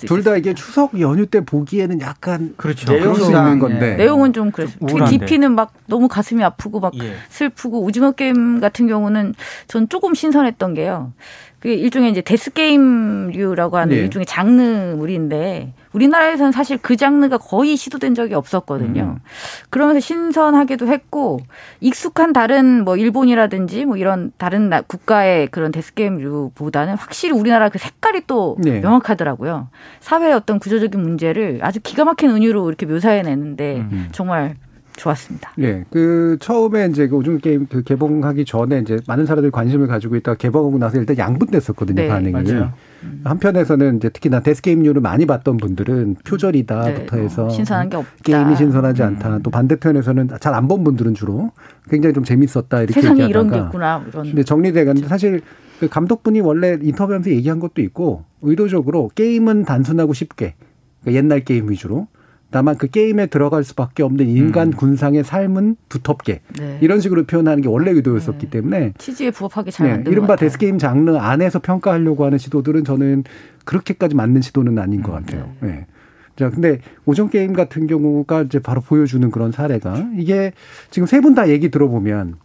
[0.07, 2.93] 둘 다 이게 추석 연휴 때 보기에는 약간 그렇죠.
[2.93, 3.93] 내용이 있는 건데.
[3.93, 3.97] 예.
[3.97, 7.15] 내용은 좀 그래서 특히 DP는 막 너무 가슴이 아프고 막 예.
[7.29, 9.35] 슬프고 오징어 게임 같은 경우는
[9.67, 11.13] 전 조금 신선했던 게요.
[11.59, 14.03] 그게 일종의 이제 데스 게임류라고 하는 네.
[14.03, 19.17] 일종의 장르물인데 우리나라에서는 사실 그 장르가 거의 시도된 적이 없었거든요.
[19.17, 19.19] 음.
[19.71, 21.41] 그러면서 신선하기도 했고
[21.81, 28.23] 익숙한 다른 뭐 일본이라든지 뭐 이런 다른 국가의 그런 데스 게임류보다는 확실히 우리나라 그 색깔이
[28.27, 28.81] 또 네.
[28.81, 29.69] 명확하더라고요.
[30.01, 34.09] 사회의 어떤 구조적인 문제를 아주 기가 막힌 은유로 이렇게 묘사해내는데 음.
[34.13, 34.57] 정말
[34.97, 35.53] 좋았습니다.
[35.61, 35.85] 예.
[35.91, 40.37] 그 처음에 이제 그 오징어 게임 그 개봉하기 전에 이제 많은 사람들이 관심을 가지고 있다가
[40.37, 42.33] 개봉하고 나서 일단 양분됐었거든요, 네, 반응이.
[42.33, 42.73] 맞아요.
[43.03, 43.21] 음.
[43.25, 48.11] 한편에서는 이제 특히나 데스게임류를 많이 봤던 분들은 표절이다부터 네, 해서 신선한 게 없다.
[48.23, 49.37] 게임이 신선하지 않다.
[49.37, 49.43] 음.
[49.43, 51.51] 또 반대편에서는 잘 안 본 분들은 주로
[51.91, 54.05] 굉장히 좀 재밌었다 이렇게 세상에 얘기하다가 이런 게 있구나.
[54.09, 54.25] 이런.
[54.27, 55.41] 근데 정리돼 갔는데 사실
[55.81, 60.55] 그 감독분이 원래 인터뷰하면서 얘기한 것도 있고 의도적으로 게임은 단순하고 쉽게
[61.01, 62.07] 그러니까 옛날 게임 위주로
[62.53, 64.73] 다만 그 게임에 들어갈 수밖에 없는 인간 음.
[64.73, 66.79] 군상의 삶은 두텁게 네.
[66.81, 68.51] 이런 식으로 표현하는 게 원래 의도였었기 네.
[68.51, 70.11] 때문에 취지에 부합하게 잘 네.
[70.11, 73.25] 이른바 데스 게임 장르 안에서 평가하려고 하는 시도들은 저는
[73.65, 75.51] 그렇게까지 맞는 시도는 아닌 것 음, 같아요.
[75.61, 75.69] 네.
[75.69, 75.87] 네.
[76.37, 80.53] 자, 근데 오징어 게임 같은 경우가 이제 바로 보여주는 그런 사례가 이게
[80.91, 82.37] 지금 세 분 다 얘기 들어보면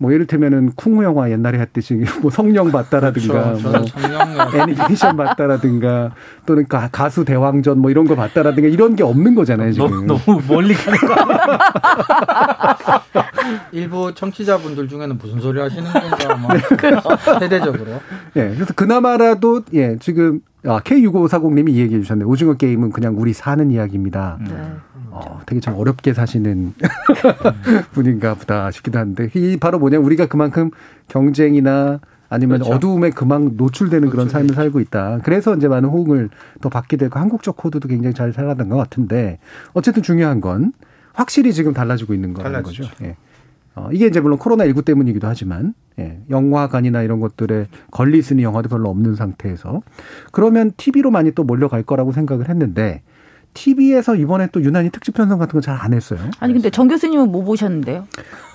[0.00, 3.68] 뭐 예를들면은 쿵후 영화 옛날에 했듯이 뭐 성룡 봤다라든가 그렇죠.
[3.68, 6.12] 뭐 애니메이션 봤다라든가
[6.46, 10.06] 또는 가, 수 대왕전 뭐 이런 거 봤다라든가 이런 게 없는 거잖아요 지금.
[10.06, 11.14] 너, 무 멀리 가는 거?
[13.72, 16.50] 일부 청취자분들 중에는 무슨 소리 하시는 건가 뭐
[17.38, 18.00] 세대적으로.
[18.36, 22.26] 예, 그래서 그나마라도 예 지금 아, K6540님이 이 얘기해 주셨네요.
[22.26, 24.38] 오징어 게임은 그냥 우리 사는 이야기입니다.
[24.48, 24.54] 네.
[25.26, 26.74] 어, 되게 좀 어렵게 사시는
[27.92, 30.70] 분인가 보다 싶기도 한데 이 바로 뭐냐 우리가 그만큼
[31.08, 32.74] 경쟁이나 아니면 그렇죠.
[32.74, 35.18] 어두움에 그만 노출되는 그런 삶을 살고 있다.
[35.24, 39.38] 그래서 이제 많은 호응을 더 받게 되고 한국적 코드도 굉장히 잘 살아난 것 같은데
[39.72, 40.72] 어쨌든 중요한 건
[41.12, 42.84] 확실히 지금 달라지고 있는 거는 거죠.
[43.02, 43.16] 예.
[43.74, 48.88] 어, 이게 이제 물론 코로나19 때문이기도 하지만, 예, 영화관이나 이런 것들에 걸리 쓰는 영화도 별로
[48.90, 49.82] 없는 상태에서,
[50.32, 53.02] 그러면 TV로 많이 또 몰려갈 거라고 생각을 했는데,
[53.54, 56.18] TV에서 이번에 또 유난히 특집 편성 같은 거 잘 안 했어요.
[56.40, 58.06] 아니 근데 정 교수님은 뭐 보셨는데요?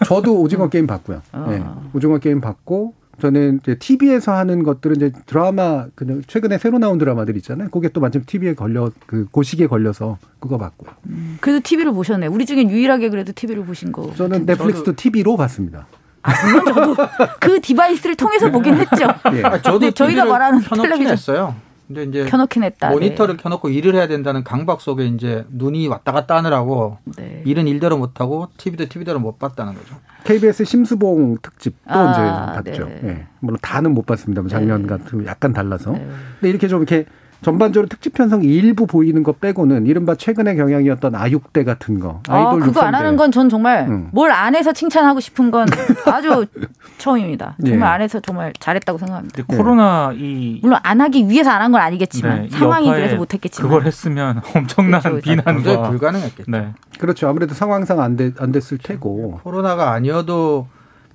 [0.06, 1.22] 저도 오징어 게임 봤고요.
[1.32, 1.46] 아.
[1.50, 6.98] 네, 오징어 게임 봤고 저는 이제 TV에서 하는 것들은 이제 드라마 그냥 최근에 새로 나온
[6.98, 7.70] 드라마들 있잖아요.
[7.70, 10.91] 그게 또 마침 TV에 걸려 그 고시기에 걸려서 그거 봤고요.
[11.08, 12.28] 음, 그래도 TV를 보셨네.
[12.28, 14.14] 우리 중에 유일하게 그래도 TV를 보신 거.
[14.16, 14.96] 저는 넷플릭스도 저도.
[14.98, 15.88] TV로 봤습니다.
[16.24, 16.96] 아, 물론 저도
[17.39, 19.06] 그 device를 통해서 보긴 했죠.
[19.34, 19.43] 예.
[19.43, 21.56] 아, 저도 저희가 말하는 텔레비전 했어요.
[21.88, 22.90] 근데 이제 켜놓긴 했다.
[22.90, 23.44] 모니터를 네.
[23.44, 27.44] 켜놓고 일을 해야 된다는 강박 속에 이제 눈이 왔다 갔다 하느라고 네.
[27.46, 29.96] 일은 일대로 못 하고 TV도 TV대로 못 봤다는 거죠.
[30.24, 32.86] KBS 심수봉 특집도 아, 이제 봤죠.
[32.88, 33.00] 네.
[33.04, 33.28] 네.
[33.40, 34.88] 물론 다는 못 봤습니다만 작년 네.
[34.88, 35.92] 같은 약간 달라서.
[35.92, 36.08] 네.
[36.40, 37.06] 근데 이렇게 좀 이렇게
[37.42, 42.22] 전반적으로 특집 편성이 일부 보이는 것 빼고는 이른바 최근의 경향이었던 아육대 같은 거.
[42.28, 44.10] 아, 아이돌 아, 그거 안 하는 건 전 정말 응.
[44.12, 45.68] 뭘안 해서 칭찬하고 싶은 건
[46.06, 46.46] 아주
[46.98, 47.56] 처음입니다.
[47.64, 47.94] 정말 예.
[47.94, 49.44] 안 해서 정말 잘했다고 생각합니다.
[49.48, 49.58] 네.
[49.58, 53.70] 코로나 이 물론 안 하기 위해서 안 한 건 아니겠지만 네, 상황이 그래서 못 했겠지만
[53.70, 55.22] 그걸 했으면 엄청난 그렇죠.
[55.22, 56.50] 비난과 불가능했겠죠.
[56.52, 56.74] 네.
[57.00, 57.28] 그렇죠.
[57.28, 60.68] 아무래도 상황상 안, 돼, 안 됐을 테고 코로나가 아니어도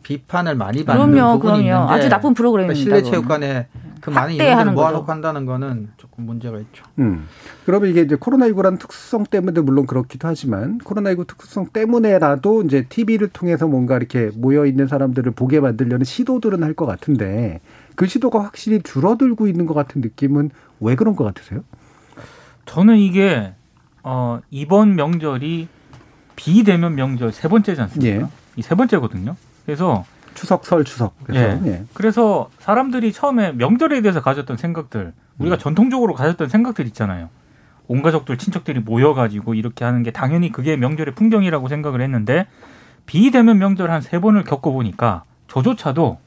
[0.03, 1.83] 비판을 많이 받는 그럼요, 부분이 그럼요.
[1.85, 2.81] 있는데 아주 나쁜 프로그램입니다.
[2.81, 3.69] 실내 체육관에
[4.01, 5.91] 그 많은 인원을 모아놓고 한다는 거는
[6.21, 6.85] 조금 문제가 있죠.
[6.99, 7.27] 음.
[7.65, 13.67] 그러면 이게 이제 코로나19라는 특수성 때문에 물론 그렇기도 하지만 코로나19 특수성 때문에라도 이제 TV를 통해서
[13.67, 17.61] 뭔가 이렇게 모여 있는 사람들을 보게 만들려는 시도들은 할 것 같은데
[17.97, 21.65] 그 시도가 확실히 줄어들고 있는 것 같은 느낌은 왜 그런 것 같으세요?
[22.65, 23.53] 저는 이게
[24.05, 25.67] 어, 이번 명절이
[26.37, 28.17] 비대면 명절 세 번째지 않습니까?
[28.17, 28.27] 예.
[28.57, 29.35] 이세 번째거든요.
[29.67, 30.05] 그래서
[30.41, 31.71] 추석 설 추석 그래서 예.
[31.71, 31.85] 예.
[31.93, 35.59] 그래서 사람들이 처음에 명절에 대해서 가졌던 생각들 우리가 음.
[35.59, 37.29] 전통적으로 가졌던 생각들 있잖아요.
[37.89, 42.47] 온 가족들 친척들이 모여가지고 이렇게 하는 게 당연히 그게 명절의 풍경이라고 생각을 했는데
[43.05, 46.19] 비대면 명절 한 세 번을 겪어보니까 저조차도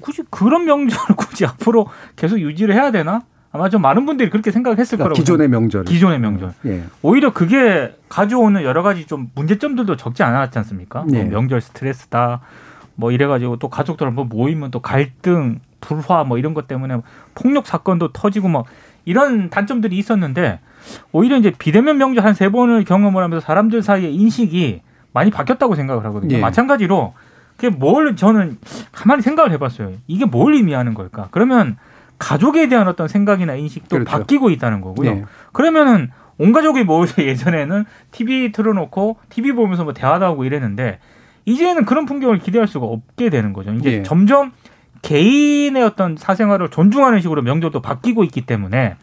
[0.00, 1.86] 굳이 그런 명절을 굳이 앞으로
[2.16, 3.22] 계속 유지를 해야 되나?
[3.52, 5.14] 아마 좀 많은 분들이 그렇게 생각했을 그러니까 거라고.
[5.14, 5.84] 기존의 명절.
[5.84, 6.54] 기존의 명절.
[6.66, 6.82] 예.
[7.02, 11.02] 오히려 그게 가져오는 여러 가지 좀 문제점들도 적지 않았지 않습니까?
[11.02, 11.22] 뭐 예.
[11.22, 12.40] 뭐 명절 스트레스다.
[12.96, 16.98] 뭐 이래가지고 또 가족들 한번 모이면 또 갈등, 불화 뭐 이런 것 때문에
[17.34, 18.64] 폭력 사건도 터지고 막
[19.04, 20.58] 이런 단점들이 있었는데
[21.12, 24.82] 오히려 이제 비대면 명절 한 세 번을 경험을 하면서 사람들 사이의 인식이
[25.12, 26.36] 많이 바뀌었다고 생각을 하거든요.
[26.36, 26.40] 예.
[26.40, 27.14] 마찬가지로
[27.56, 28.58] 그게 뭘 저는
[28.92, 29.92] 가만히 생각을 해봤어요.
[30.06, 31.28] 이게 뭘 의미하는 걸까?
[31.30, 31.76] 그러면
[32.18, 34.10] 가족에 대한 어떤 생각이나 인식도 그렇죠.
[34.10, 35.14] 바뀌고 있다는 거고요.
[35.14, 35.24] 네.
[35.52, 40.98] 그러면은 온 가족이 모여서 예전에는 TV 틀어놓고 TV 보면서 뭐 대화도 하고 이랬는데
[41.46, 43.72] 이제는 그런 풍경을 기대할 수가 없게 되는 거죠.
[43.72, 44.02] 이제 네.
[44.02, 44.52] 점점
[45.02, 48.96] 개인의 어떤 사생활을 존중하는 식으로 명절도 바뀌고 있기 때문에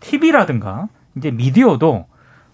[0.00, 2.06] TV라든가 이제 미디어도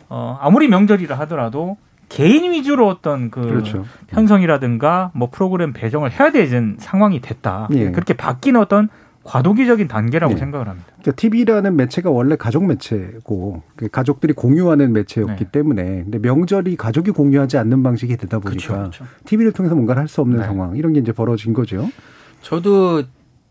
[0.09, 1.77] 어 아무리 명절이라 하더라도
[2.09, 3.85] 개인 위주로 어떤 그 그렇죠.
[4.07, 7.69] 편성이라든가 뭐 프로그램 배정을 해야 되는 상황이 됐다.
[7.73, 7.91] 예.
[7.91, 8.89] 그렇게 바뀌는 어떤
[9.25, 10.39] 과도기적인 단계라고 네.
[10.39, 10.87] 생각을 합니다.
[11.01, 15.51] 그러니까 TV라는 매체가 원래 가족 매체고 그 가족들이 공유하는 매체였기 네.
[15.51, 20.21] 때문에 근데 명절이 가족이 공유하지 않는 방식이 되다 보니까 그렇죠, TV를 통해서 뭔가를 할 수
[20.21, 20.45] 없는 네.
[20.45, 21.89] 상황 이런 게 이제 벌어진 거죠.
[22.43, 23.03] 저도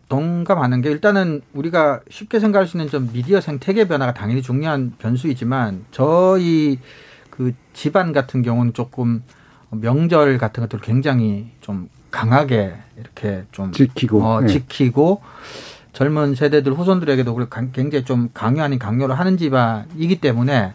[0.07, 5.85] 동감하는 게 일단은 우리가 쉽게 생각할 수 있는 좀 미디어 생태계 변화가 당연히 중요한 변수이지만
[5.89, 6.79] 저희
[7.31, 9.23] 그 집안 같은 경우는 조금
[9.71, 14.47] 명절 같은 것들을 굉장히 좀 강하게 이렇게 좀 지키고 어, 네.
[14.47, 15.21] 지키고
[15.93, 17.35] 젊은 세대들 후손들에게도
[17.73, 20.73] 굉장히 좀 강요 아닌 강요를 하는 집안이기 때문에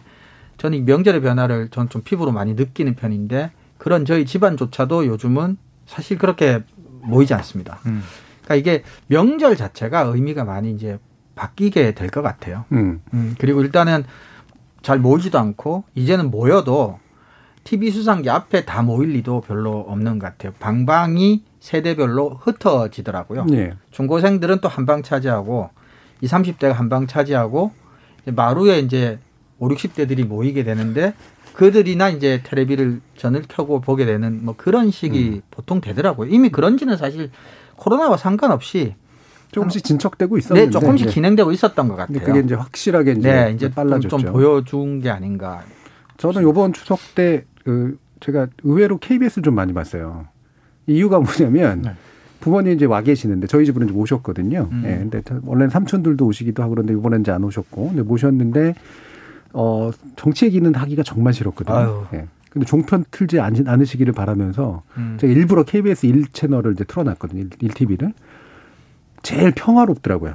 [0.57, 6.17] 저는 이 명절의 변화를 전 좀 피부로 많이 느끼는 편인데 그런 저희 집안조차도 요즘은 사실
[6.17, 6.61] 그렇게
[7.01, 7.79] 모이지 않습니다.
[7.85, 8.03] 음.
[8.43, 10.99] 그러니까 이게 명절 자체가 의미가 많이 이제
[11.35, 12.65] 바뀌게 될 것 같아요.
[12.73, 13.01] 음.
[13.13, 13.35] 음.
[13.39, 14.03] 그리고 일단은
[14.81, 16.99] 잘 모이지도 않고 이제는 모여도
[17.69, 20.53] TV 수상기 앞에 다 모일 리도 별로 없는 것 같아요.
[20.59, 23.45] 방방이 세대별로 흩어지더라고요.
[23.45, 23.73] 네.
[23.91, 25.69] 중고생들은 또 한 방 차지하고
[26.21, 27.71] 20, 30대가 한 방 차지하고
[28.25, 29.19] 마루에 이제
[29.59, 31.13] 5, 60대들이 모이게 되는데
[31.53, 35.41] 그들이나 이제 텔레비를 전을 켜고 보게 되는 뭐 그런 식이 음.
[35.51, 36.27] 보통 되더라고요.
[36.31, 37.29] 이미 그런지는 사실
[37.75, 38.95] 코로나와 상관없이
[39.51, 41.13] 조금씩 진척되고 있었는데 네, 조금씩 네.
[41.13, 42.19] 진행되고 있었던 것 같아요.
[42.19, 44.09] 그게 이제 확실하게 이제, 네, 이제 빨라졌죠.
[44.09, 45.61] 좀 보여준 게 아닌가.
[46.17, 50.27] 저는 이번 추석 때 그 제가 의외로 KBS를 좀 많이 봤어요.
[50.87, 51.91] 이유가 뭐냐면 네.
[52.39, 54.69] 부모님 이제 와 계시는데 저희 집으로 이제 오셨거든요.
[54.71, 54.83] 음.
[54.85, 54.97] 예.
[54.97, 58.75] 근데 원래는 삼촌들도 오시기도 하고 그런데 이번엔 이제 안 오셨고 근데 모셨는데
[59.53, 61.75] 어 정치 얘기는 하기가 정말 싫었거든요.
[61.75, 62.05] 아유.
[62.13, 62.27] 예.
[62.49, 65.17] 근데 종편 틀지 않으시기를 바라면서 음.
[65.19, 67.45] 제가 일부러 KBS 1 채널을 이제 틀어놨거든요.
[67.59, 68.13] 1, TV를.
[69.21, 70.33] 제일 평화롭더라고요.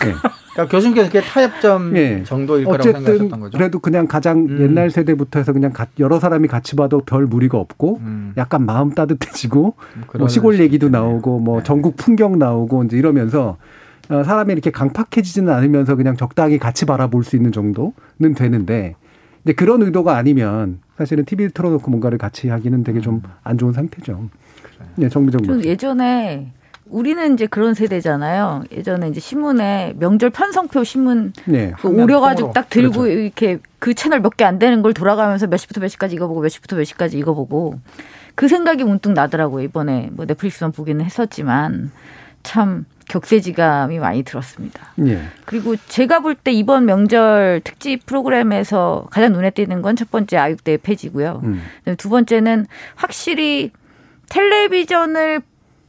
[0.00, 0.12] 네.
[0.56, 2.22] 그러니까 교수님께서 그게 타협점 네.
[2.24, 3.58] 정도일 거라고 생각하셨던 거죠.
[3.58, 4.58] 그래도 그냥 가장 음.
[4.60, 8.32] 옛날 세대부터 해서 그냥 여러 사람이 같이 봐도 별 무리가 없고 음.
[8.38, 9.74] 약간 마음 따뜻해지고
[10.18, 11.64] 뭐 시골 얘기도 나오고 뭐 네.
[11.64, 13.58] 전국 풍경 나오고 이제 이러면서
[14.08, 18.94] 어, 사람이 이렇게 강팍해지지는 않으면서 그냥 적당히 같이 바라볼 수 있는 정도는 되는데
[19.44, 24.28] 이제 그런 의도가 아니면 사실은 TV를 틀어놓고 뭔가를 같이 하기는 되게 좀 안 좋은 상태죠.
[24.96, 25.62] 네, 정비정.
[25.64, 26.52] 예전에
[26.88, 28.64] 우리는 이제 그런 세대잖아요.
[28.72, 33.18] 예전에 이제 신문에 명절 편성표 신문 네, 그 오려가지고 딱 들고 그렇죠.
[33.20, 36.40] 이렇게 그 채널 몇 개 안 되는 걸 돌아가면서 몇 시부터 몇 시까지 이거 보고
[36.40, 37.78] 몇 시부터 몇 시까지 이거 보고
[38.34, 39.64] 그 생각이 문득 나더라고요.
[39.64, 41.90] 이번에 뭐 넷플릭스만 보기는 했었지만
[42.42, 44.92] 참 격세지감이 많이 들었습니다.
[45.06, 45.20] 예.
[45.44, 50.76] 그리고 제가 볼 때 이번 명절 특집 프로그램에서 가장 눈에 띄는 건 첫 번째 아육대
[50.78, 51.40] 폐지고요.
[51.44, 51.62] 음.
[51.98, 53.70] 두 번째는 확실히
[54.28, 55.40] 텔레비전을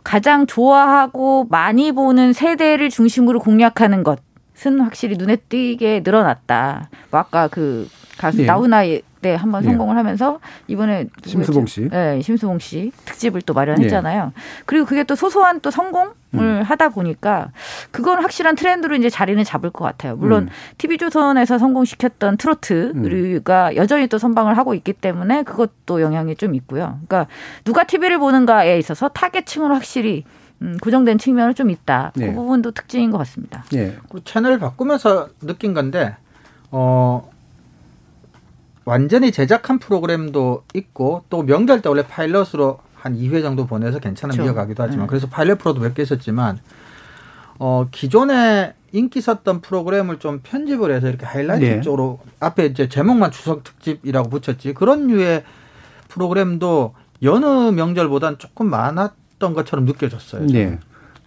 [0.07, 6.89] 가장 좋아하고 많이 보는 세대를 중심으로 공략하는 것은 확실히 눈에 띄게 늘어났다.
[7.11, 8.45] 뭐 아까 그 가수 예.
[8.45, 9.69] 나훈아의 때 한번 예.
[9.69, 14.31] 성공을 하면서 이번에 심수봉 씨, 네, 심수봉 씨 특집을 또 마련했잖아요.
[14.35, 14.41] 예.
[14.65, 16.61] 그리고 그게 또 소소한 또 성공을 음.
[16.63, 17.51] 하다 보니까
[17.91, 20.15] 그건 확실한 트렌드로 이제 자리는 잡을 것 같아요.
[20.15, 20.49] 물론 음.
[20.77, 23.75] TV 조선에서 성공시켰던 트로트가 음.
[23.75, 26.99] 여전히 또 선방을 하고 있기 때문에 그것도 영향이 좀 있고요.
[27.07, 27.27] 그러니까
[27.63, 30.23] 누가 TV를 보는가에 있어서 타겟층으로 확실히
[30.61, 32.11] 음, 고정된 측면은 좀 있다.
[32.15, 32.33] 그 네.
[32.33, 33.63] 부분도 특징인 것 같습니다.
[33.71, 33.95] 네.
[34.23, 36.15] 채널을 바꾸면서 느낀 건데
[36.71, 37.29] 어.
[38.91, 44.47] 완전히 제작한 프로그램도 있고 또 명절 때 원래 파일럿으로 한 2회 정도 보내서 괜찮은 그렇죠.
[44.49, 45.09] 이어가기도 하지만 네.
[45.09, 46.57] 그래서 파일럿 프로도 몇 개 있었지만
[47.59, 51.81] 어 기존에 인기 있었던 프로그램을 좀 편집을 해서 이렇게 하이라이트 네.
[51.81, 55.43] 쪽으로 앞에 이제 제목만 추석 특집이라고 붙였지 그런 류의
[56.07, 60.47] 프로그램도 여느 명절보단 조금 많았던 것처럼 느껴졌어요.
[60.47, 60.53] 저는.
[60.53, 60.79] 네.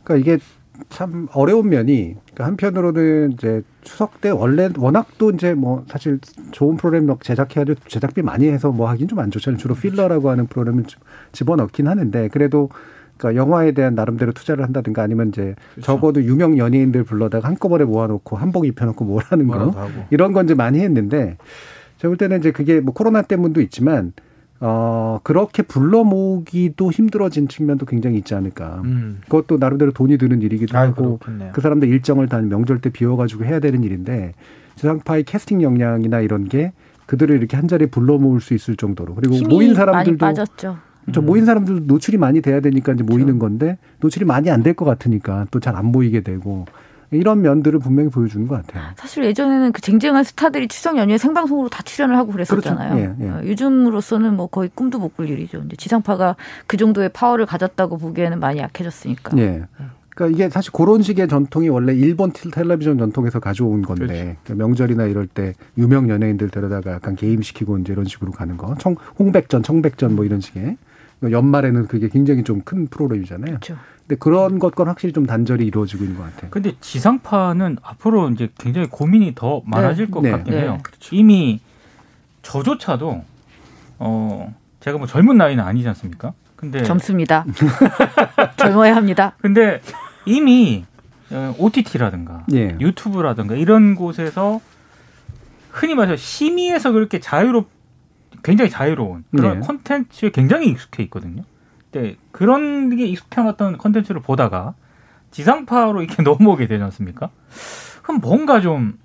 [0.03, 0.43] 그러니까 이게
[0.89, 6.19] 참 어려운 면이 그러니까 한편으로는 이제 추석 때 원래 워낙 또 이제 뭐 사실
[6.51, 9.59] 좋은 프로그램 막 제작해야 돼 제작비 많이 해서 뭐 하긴 좀 안 좋잖아요.
[9.59, 10.85] 주로 필러라고 하는 프로그램을
[11.33, 12.71] 집어넣긴 하는데 그래도
[13.19, 15.83] 그러니까 영화에 대한 나름대로 투자를 한다든가 아니면 이제 그렇죠.
[15.83, 19.75] 적어도 유명 연예인들 불러다가 한꺼번에 모아놓고 한복 입혀놓고 뭐라는 거
[20.11, 21.37] 이런 건 이제 많이 했는데
[21.99, 24.15] 제가 볼 때는 이제 그게 뭐 코로나 때문도 있지만
[24.63, 28.83] 어, 그렇게 불러 모으기도 힘들어진 측면도 굉장히 있지 않을까.
[28.85, 29.21] 음.
[29.23, 31.53] 그것도 나름대로 돈이 드는 일이기도 아유, 하고 그렇겠네요.
[31.53, 34.35] 그 사람들 일정을 다 명절 때 비워가지고 해야 되는 일인데
[34.77, 36.73] 지상파의 캐스팅 역량이나 이런 게
[37.07, 40.77] 그들을 이렇게 한 자리에 불러 모을 수 있을 정도로 그리고 모인 사람들도 빠졌죠.
[41.05, 41.21] 그렇죠.
[41.23, 41.27] 음.
[41.27, 43.39] 모인 사람들도 노출이 많이 돼야 되니까 이제 모이는 그렇죠.
[43.41, 46.67] 건데 노출이 많이 안 될 것 같으니까 또 잘안 보이게 되고
[47.11, 48.85] 이런 면들을 분명히 보여주는 것 같아요.
[48.97, 52.95] 사실 예전에는 그 쟁쟁한 스타들이 추석 연휴에 생방송으로 다 출연을 하고 그랬었잖아요.
[52.95, 53.17] 그렇죠.
[53.21, 53.31] 예, 예.
[53.31, 55.63] 어, 요즘으로서는 뭐 거의 꿈도 못 꿀 일이죠.
[55.67, 56.37] 이제 지상파가
[56.69, 59.37] 그 정도의 파워를 가졌다고 보기에는 많이 약해졌으니까.
[59.39, 59.65] 예.
[60.15, 64.37] 그러니까 이게 사실 그런 식의 전통이 원래 일본 텔레비전 전통에서 가져온 건데 그렇죠.
[64.45, 68.75] 그러니까 명절이나 이럴 때 유명 연예인들 데려다가 약간 게임시키고 이제 이런 식으로 가는 거.
[68.79, 70.77] 청 홍백전, 청백전 뭐 이런 식의
[71.29, 73.59] 연말에는 그게 굉장히 좀 큰 프로그램이잖아요.
[73.59, 73.77] 그렇죠.
[74.11, 76.51] 근데 그런 것과 확실히 좀 단절이 이루어지고 있는 것 같아요.
[76.51, 80.11] 근데 지상파는 앞으로 이제 굉장히 고민이 더 많아질 네.
[80.11, 80.31] 것 네.
[80.33, 80.63] 같긴 네.
[80.63, 80.81] 해요.
[80.83, 81.15] 그렇죠.
[81.15, 81.61] 이미
[82.43, 83.25] 저조차도
[84.01, 86.33] 어 제가 뭐 젊은 나이는 아니지 않습니까?
[86.57, 87.47] 근데 젊습니다.
[88.59, 89.37] 젊어야 합니다.
[89.41, 89.81] 근데
[90.27, 90.85] 이미
[91.59, 92.77] OTT라든가 예.
[92.81, 94.61] 유튜브라든가 이런 곳에서
[95.71, 97.69] 흔히 말해서 심의에서 그렇게 자유롭
[98.43, 99.67] 굉장히 자유로운 그런 네.
[99.67, 101.45] 콘텐츠에 굉장히 익숙해 있거든요.
[101.93, 104.75] 네, 그런 게 익숙해왔던 컨텐츠를 보다가
[105.31, 107.31] 지상파로 이렇게 넘어오게 되지 않습니까?
[108.03, 108.99] 그럼 뭔가 좀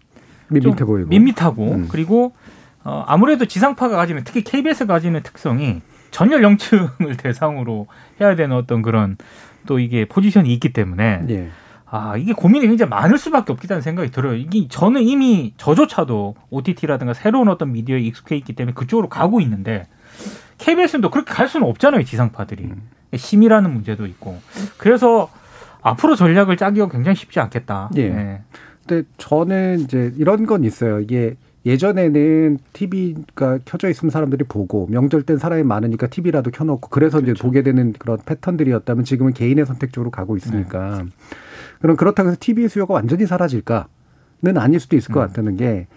[0.49, 1.87] 밋밋해 좀 보이고 밋밋하고 음.
[1.89, 2.33] 그리고
[2.83, 5.81] 어, 아무래도 지상파가 가지는 특히 KBS가 가지는 특성이
[6.11, 7.87] 전 연령층을 대상으로
[8.21, 9.17] 해야 되는 어떤 그런
[9.65, 11.49] 또 이게 포지션이 있기 때문에 예.
[11.85, 14.35] 아 이게 고민이 굉장히 많을 수밖에 없겠다는 생각이 들어요.
[14.35, 19.87] 이게 저는 이미 저조차도 OTT라든가 새로운 어떤 미디어에 익숙해 있기 때문에 그쪽으로 가고 있는데
[20.57, 22.63] KBS는 또 그렇게 갈 수는 없잖아요, 지상파들이.
[22.65, 22.89] 음.
[23.15, 24.39] 심이라는 문제도 있고.
[24.77, 25.29] 그래서
[25.81, 27.89] 앞으로 전략을 짜기가 굉장히 쉽지 않겠다.
[27.95, 28.09] 예.
[28.09, 28.41] 네.
[28.87, 30.99] 근데 저는 이제 이런 건 있어요.
[30.99, 31.35] 이게
[31.65, 37.31] 예전에는 TV가 켜져 있으면 사람들이 보고 명절 땐 사람이 많으니까 TV라도 켜놓고 그래서 그렇죠.
[37.31, 41.09] 이제 보게 되는 그런 패턴들이었다면 지금은 개인의 선택 적으로 가고 있으니까 네.
[41.81, 45.27] 그럼 그렇다고 해서 TV 수요가 완전히 사라질까는 아닐 수도 있을 것 음.
[45.27, 45.87] 같다는 게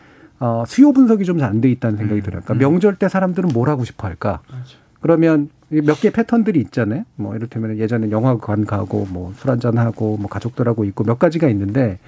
[0.41, 2.23] 어, 수요 분석이 좀 잘 안 돼 있다는 생각이 음.
[2.23, 2.43] 들어요.
[2.45, 2.59] 그러니까 음.
[2.73, 4.41] 명절 때 사람들은 뭘 하고 싶어 할까?
[4.51, 4.77] 맞아.
[5.01, 7.05] 그러면 몇 개 패턴들이 있잖아요.
[7.17, 11.99] 뭐 이를테면 예전에 영화관 가고 뭐 술 한잔 하고 뭐 가족들하고 있고 몇 가지가 있는데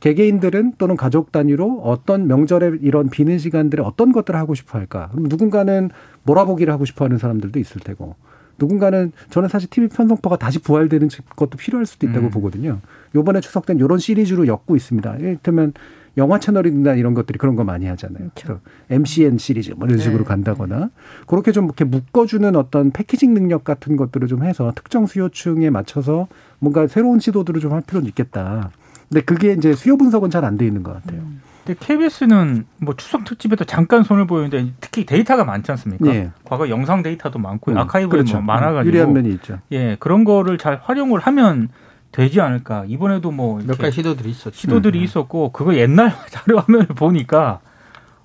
[0.00, 5.08] 개개인들은 또는 가족 단위로 어떤 명절에 이런 비는 시간들에 어떤 것들을 하고 싶어 할까?
[5.10, 5.90] 그럼 누군가는
[6.22, 8.14] 몰아보기를 하고 싶어 하는 사람들도 있을 테고
[8.58, 12.30] 누군가는 저는 사실 TV 편성퍼가 다시 부활되는 것도 필요할 수도 있다고 음.
[12.30, 12.78] 보거든요.
[13.14, 15.16] 요번에 추석 땐 이런 시리즈로 엮고 있습니다.
[15.16, 15.72] 이를테면
[16.18, 18.28] 영화 채널이나 이런 것들이 그런 거 많이 하잖아요.
[18.34, 18.60] 그렇죠.
[18.90, 20.24] MCN 시리즈 뭐 이런 식으로 네.
[20.24, 20.90] 간다거나
[21.26, 26.86] 그렇게 좀 이렇게 묶어주는 어떤 패키징 능력 같은 것들을 좀 해서 특정 수요층에 맞춰서 뭔가
[26.86, 28.70] 새로운 시도들을 좀 할 필요는 있겠다.
[29.08, 31.20] 근데 그게 이제 수요 분석은 잘 안 돼 있는 것 같아요.
[31.20, 31.40] 음.
[31.64, 36.06] 근데 KBS는 뭐 추석 특집에도 잠깐 손을 보이는데 특히 데이터가 많지 않습니까?
[36.14, 36.30] 예.
[36.44, 38.36] 과거 영상 데이터도 많고 음, 아카이브도 그렇죠.
[38.36, 39.58] 뭐 많아가지고 유리한 면이 있죠.
[39.72, 41.68] 예 그런 거를 잘 활용을 하면
[42.12, 42.84] 되지 않을까.
[42.88, 44.56] 이번에도 뭐 몇 가지 시도들이 있었죠.
[44.56, 45.04] 시도들이 음.
[45.04, 47.60] 있었고 그거 옛날 자료 화면을 보니까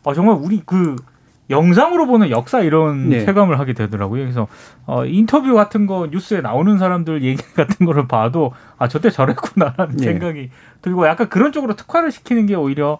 [0.05, 0.95] 아 정말 우리 그
[1.49, 3.25] 영상으로 보는 역사 이런 네.
[3.25, 4.21] 체감을 하게 되더라고요.
[4.23, 4.47] 그래서
[4.85, 10.05] 어, 인터뷰 같은 거 뉴스에 나오는 사람들 얘기 같은 거를 봐도 아 저때 저랬구나라는 네.
[10.05, 10.49] 생각이
[10.81, 12.97] 들고 약간 그런 쪽으로 특화를 시키는 게 오히려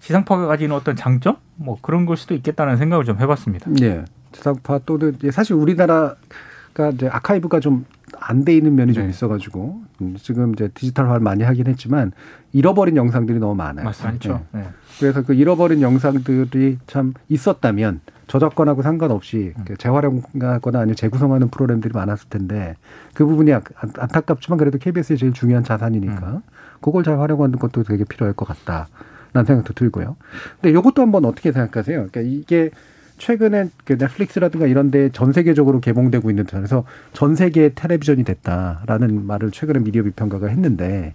[0.00, 3.70] 지상파가 가지는 어떤 장점 뭐 그런 걸 수도 있겠다는 생각을 좀 해봤습니다.
[3.70, 7.84] 네, 지상파 또는 사실 우리나라가 이제 아카이브가 좀
[8.18, 9.10] 안 돼 있는 면이 좀 네.
[9.10, 12.12] 있어가지고 음, 지금 이제 디지털화를 많이 하긴 했지만
[12.52, 13.84] 잃어버린 영상들이 너무 많아요.
[13.84, 14.44] 맞죠.
[14.52, 14.60] 네.
[14.60, 14.68] 네.
[14.98, 19.76] 그래서 그 잃어버린 영상들이 참 있었다면 저작권하고 상관없이 음.
[19.78, 22.76] 재활용하거나 아니면 재구성하는 프로그램들이 많았을 텐데
[23.14, 26.40] 그 부분이 안타깝지만 그래도 KBS의 제일 중요한 자산이니까 음.
[26.80, 30.16] 그걸 잘 활용하는 것도 되게 필요할 것 같다라는 생각도 들고요.
[30.60, 32.08] 근데 이것도 한번 어떻게 생각하세요?
[32.10, 32.70] 그러니까 이게
[33.18, 39.50] 최근에 그 넷플릭스라든가 이런 데 전 세계적으로 개봉되고 있는 그래서 전 세계 텔레비전이 됐다라는 말을
[39.50, 41.14] 최근에 미디어 비평가가 했는데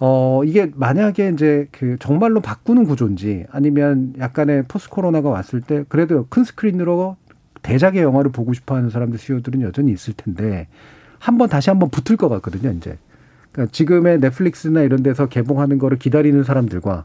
[0.00, 6.26] 어, 이게 만약에 이제 그 정말로 바꾸는 구조인지 아니면 약간의 포스트 코로나가 왔을 때 그래도
[6.28, 7.16] 큰 스크린으로
[7.62, 10.66] 대작의 영화를 보고 싶어 하는 사람들 수요들은 여전히 있을 텐데
[11.18, 12.98] 한번 다시 한번 붙을 것 같거든요, 이제.
[13.52, 17.04] 그러니까 지금의 넷플릭스나 이런 데서 개봉하는 거를 기다리는 사람들과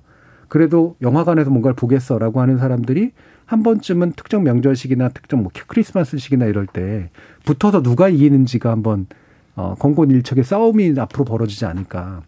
[0.50, 3.12] 그래도 영화관에서 뭔가를 보겠어라고 하는 사람들이
[3.50, 7.10] 한 번쯤은 특정 명절식이나 특정 뭐 크리스마스식이나 이럴 때
[7.45, 9.08] 붙어서 누가 이기는지가 한번
[9.56, 12.22] 어, 공곤일척의 싸움이 앞으로 벌어지지 않을까.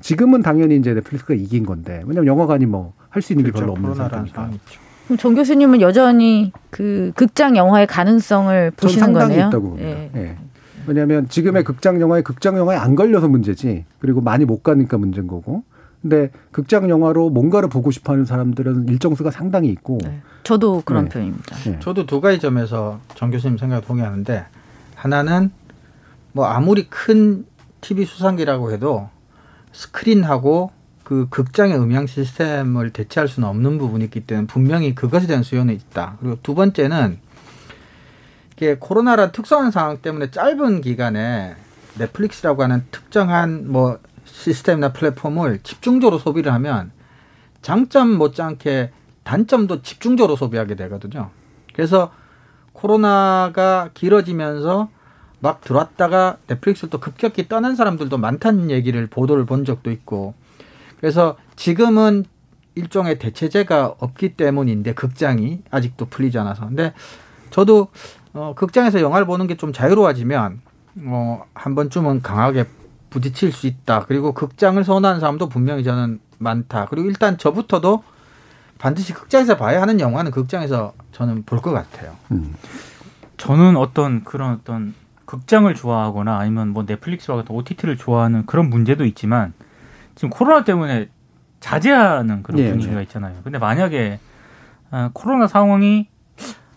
[0.00, 3.90] 지금은 당연히 이제 넷플릭스가 이긴 건데 왜냐면 영화관이 뭐 할 수 있는 게 별로 그렇죠.
[4.02, 4.50] 없는 상태니까.
[5.06, 9.48] 그럼 정 교수님은 여전히 그 극장 영화의 가능성을 보시는 상당히 거네요.
[9.48, 9.88] 있다고 봅니다.
[9.88, 10.10] 예.
[10.14, 10.36] 예.
[10.86, 13.84] 왜냐하면 지금의 극장 영화에 극장 영화에 안 걸려서 문제지.
[13.98, 15.64] 그리고 많이 못 가니까 문제인 거고.
[16.02, 19.98] 근데 극장 영화로 뭔가를 보고 싶어 하는 사람들은 일정 수가 상당히 있고.
[20.02, 20.20] 네.
[20.44, 21.10] 저도 그런 네.
[21.10, 21.56] 편입니다.
[21.56, 21.78] 네.
[21.80, 24.46] 저도 두 가지 점에서 정 교수님 생각 동의하는데
[24.94, 25.50] 하나는
[26.32, 27.44] 뭐 아무리 큰
[27.80, 29.08] TV 수상기라고 해도
[29.72, 30.72] 스크린하고
[31.04, 36.16] 그 극장의 음향 시스템을 대체할 수는 없는 부분이 있기 때문에 분명히 그것에 대한 수요는 있다.
[36.20, 37.18] 그리고 두 번째는
[38.54, 41.54] 이게 코로나라 특수한 상황 때문에 짧은 기간에
[41.96, 43.98] 넷플릭스라고 하는 특정한 뭐
[44.38, 46.92] 시스템이나 플랫폼을 집중적으로 소비를 하면
[47.60, 48.92] 장점 못지않게
[49.24, 51.30] 단점도 집중적으로 소비하게 되거든요.
[51.74, 52.12] 그래서
[52.72, 54.88] 코로나가 길어지면서
[55.40, 60.34] 막 들어왔다가 넷플릭스를 또 급격히 떠난 사람들도 많다는 얘기를 보도를 본 적도 있고
[61.00, 62.24] 그래서 지금은
[62.76, 66.92] 일종의 대체제가 없기 때문인데 극장이 아직도 풀리지 않아서 근데
[67.50, 67.88] 저도
[68.32, 70.60] 어 극장에서 영화를 보는 게 좀 자유로워지면
[71.06, 72.66] 어 한 번쯤은 강하게
[73.10, 74.04] 부딪힐 수 있다.
[74.06, 76.86] 그리고 극장을 선호하는 사람도 분명히 저는 많다.
[76.86, 78.02] 그리고 일단 저부터도
[78.78, 82.14] 반드시 극장에서 봐야 하는 영화는 극장에서 저는 볼 것 같아요.
[82.30, 82.54] 음.
[83.36, 84.94] 저는 어떤 그런 어떤
[85.24, 89.52] 극장을 좋아하거나 아니면 뭐 넷플릭스와 같은 OTT를 좋아하는 그런 문제도 있지만
[90.14, 91.08] 지금 코로나 때문에
[91.60, 93.02] 자제하는 그런 네, 분위기가 네.
[93.02, 93.34] 있잖아요.
[93.44, 94.20] 근데 만약에
[94.90, 96.08] 아, 코로나 상황이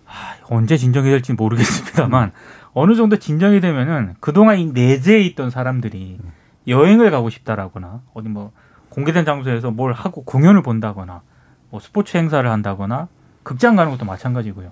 [0.06, 2.32] 아, 언제 진정이 될지 모르겠습니다만
[2.74, 6.20] 어느 정도 진정이 되면은 그동안 이 내재해 있던 사람들이
[6.68, 8.52] 여행을 가고 싶다라거나 어디 뭐
[8.90, 11.22] 공개된 장소에서 뭘 하고 공연을 본다거나
[11.70, 13.08] 뭐 스포츠 행사를 한다거나
[13.44, 14.72] 극장 가는 것도 마찬가지고요.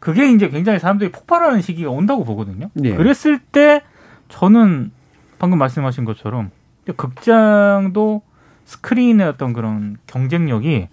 [0.00, 2.70] 그게 이제 굉장히 사람들이 폭발하는 시기가 온다고 보거든요.
[2.74, 2.94] 네.
[2.94, 3.82] 그랬을 때
[4.28, 4.92] 저는
[5.38, 6.50] 방금 말씀하신 것처럼
[6.96, 8.22] 극장도
[8.64, 10.88] 스크린의 어떤 그런 경쟁력이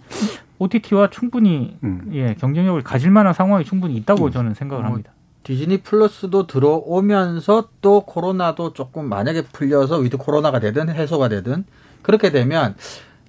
[0.58, 2.10] OTT와 충분히 음.
[2.12, 4.30] 예, 경쟁력을 가질 만한 상황이 충분히 있다고 음.
[4.30, 5.12] 저는 생각을 뭐, 합니다.
[5.48, 11.64] 디즈니 플러스도 들어오면서 또 코로나도 조금 만약에 풀려서 위드 코로나가 되든 해소가 되든
[12.02, 12.74] 그렇게 되면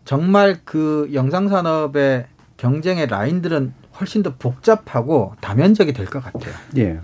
[0.03, 2.25] 정말 그 영상 산업의
[2.57, 6.53] 경쟁의 라인들은 훨씬 더 복잡하고 다면적이 될 것 같아요.
[6.75, 6.99] 예.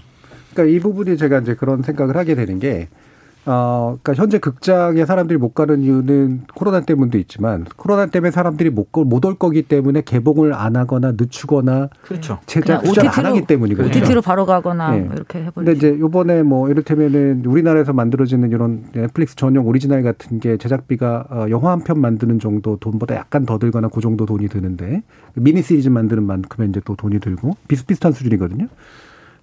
[0.51, 2.89] 그러니까 이 부분이 제가 이제 그런 생각을 하게 되는 게
[3.47, 9.35] 어, 그러니까 현재 극장에 사람들이 못 가는 이유는 코로나 때문도 있지만 코로나 때문에 사람들이 못올
[9.37, 12.39] 거기 때문에 개봉을 안 하거나 늦추거나 그렇죠.
[12.47, 13.89] 제작 투자를 안 하기 때문이거든요.
[13.89, 15.01] OTT로 바로 가거나 네.
[15.01, 15.53] 뭐 이렇게 해버리죠.
[15.55, 21.45] 근데 이제 요번에 뭐 이를테면은 우리나라에서 만들어지는 이런 넷플릭스 전용 오리지널 같은 게 제작비가 어,
[21.49, 25.03] 영화 한 편 만드는 정도 돈보다 약간 더 들거나 그 정도 돈이 드는데
[25.35, 28.67] 미니 시리즈 만드는 만큼의 이제 또 돈이 들고 비슷비슷한 수준이거든요.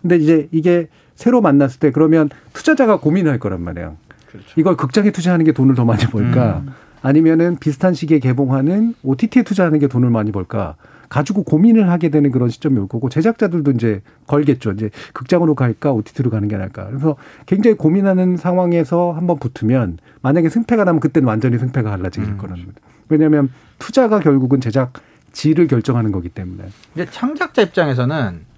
[0.03, 3.97] 근데 이제 이게 새로 만났을 때 그러면 투자자가 고민할 거란 말이에요.
[4.27, 4.49] 그렇죠.
[4.57, 6.63] 이걸 극장에 투자하는 게 돈을 더 많이 벌까?
[6.67, 6.73] 음.
[7.03, 10.77] 아니면은 비슷한 시기에 개봉하는 OTT에 투자하는 게 돈을 많이 벌까?
[11.09, 14.73] 가지고 고민을 하게 되는 그런 시점이 올 거고 제작자들도 이제 걸겠죠.
[14.73, 16.87] 이제 극장으로 갈까 OTT로 가는 게 나을까.
[16.87, 22.39] 그래서 굉장히 고민하는 상황에서 한번 붙으면 만약에 승패가 나면 그때는 완전히 승패가 갈라지게 될 음.
[22.39, 22.79] 거라는 거죠.
[23.11, 24.95] 왜냐하면 투자가 결국은 제작
[25.33, 26.65] 질을 결정하는 거기 때문에.
[26.95, 28.52] 이제 창작자 입장에서는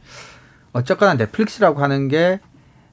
[0.74, 2.40] 어쨌거나 넷플릭스라고 하는 게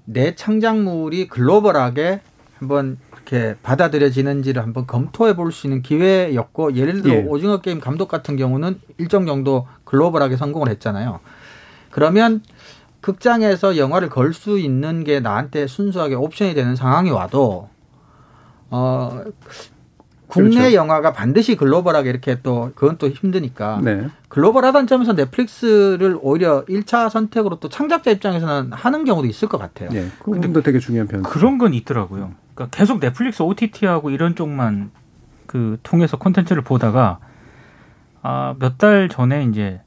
[0.06, 2.22] 내 창작물이 글로벌하게
[2.60, 7.24] 한번 이렇게 받아들여지는지를 한번 검토해 볼 수 있는 기회였고 예를 들어 예.
[7.24, 11.20] 오징어 게임 감독 같은 경우는 일정 정도 글로벌하게 성공을 했잖아요.
[11.92, 12.42] 그러면
[13.02, 17.70] 극장에서 영화를 걸 수 있는 게 나한테 순수하게 옵션이 되는 상황이 와도
[18.70, 19.24] 어
[20.32, 20.74] 국내 그렇죠.
[20.76, 24.08] 영화가 반드시 글로벌하게 이렇게 또 그건 또 힘드니까 네.
[24.30, 29.90] 글로벌하다는 점에서 넷플릭스를 오히려 1차 선택으로 또 창작자 입장에서는 하는 경우도 있을 것 같아요.
[29.90, 30.08] 네.
[30.24, 31.22] 그 부분도 되게 중요한 편.
[31.24, 32.32] 그런 건 있더라고요.
[32.56, 34.92] 그러니까 계속 넷플릭스 OTT하고 이런 쪽만
[35.48, 37.20] 그 통해서 콘텐츠를 보다가
[38.22, 39.82] 아, 몇 달 전에 이제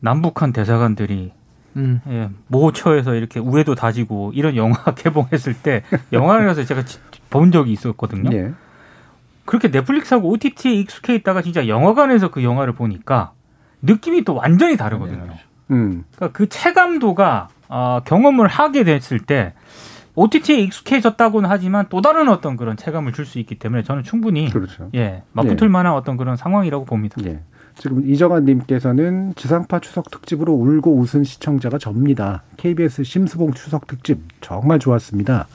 [0.00, 1.32] 남북한 대사관들이
[1.76, 2.00] 음.
[2.08, 6.82] 예, 모처에서 이렇게 우애도 다지고 이런 영화 개봉했을 때 영화관에서 제가
[7.30, 8.30] 본 적이 있었거든요.
[8.30, 8.52] 네.
[9.48, 13.32] 그렇게 넷플릭스하고 OTT에 익숙해 있다가 진짜 영화관에서 그 영화를 보니까
[13.80, 15.24] 느낌이 또 완전히 다르거든요.
[15.24, 15.40] 네.
[15.70, 16.04] 음.
[16.14, 19.54] 그러니까 그 체감도가 어, 경험을 하게 됐을 때
[20.16, 24.90] OTT에 익숙해졌다고는 하지만 또 다른 어떤 그런 체감을 줄 수 있기 때문에 저는 충분히 그렇죠.
[24.94, 25.68] 예 맞붙을 예.
[25.68, 27.16] 만한 어떤 그런 상황이라고 봅니다.
[27.24, 27.40] 예.
[27.74, 32.42] 지금 이정환님께서는 지상파 추석 특집으로 울고 웃은 시청자가 접니다.
[32.58, 35.46] KBS 심수봉 추석 특집 정말 좋았습니다.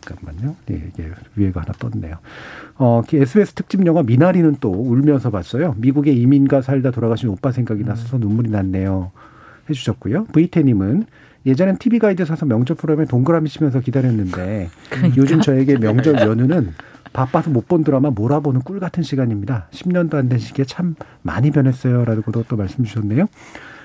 [0.00, 0.56] 잠깐만요.
[0.70, 2.16] 예, 이게 위에가 하나 떴네요.
[2.76, 5.74] 어, SBS 특집 영화 미나리는 또 울면서 봤어요.
[5.78, 9.10] 미국의 이민가 살다 돌아가신 오빠 생각이 나서 눈물이 났네요.
[9.70, 10.24] 해주셨고요.
[10.32, 11.06] 브이테님은
[11.46, 15.16] 예전엔 TV 가이드 사서 명절 프로그램에 동그라미 치면서 기다렸는데 그러니까.
[15.20, 16.72] 요즘 저에게 명절 연휴는
[17.12, 19.68] 바빠서 못 본 드라마 몰아보는 꿀 같은 시간입니다.
[19.72, 22.04] 10년도 안 된 시기에 참 많이 변했어요.
[22.04, 23.26] 라고 또 말씀 주셨네요.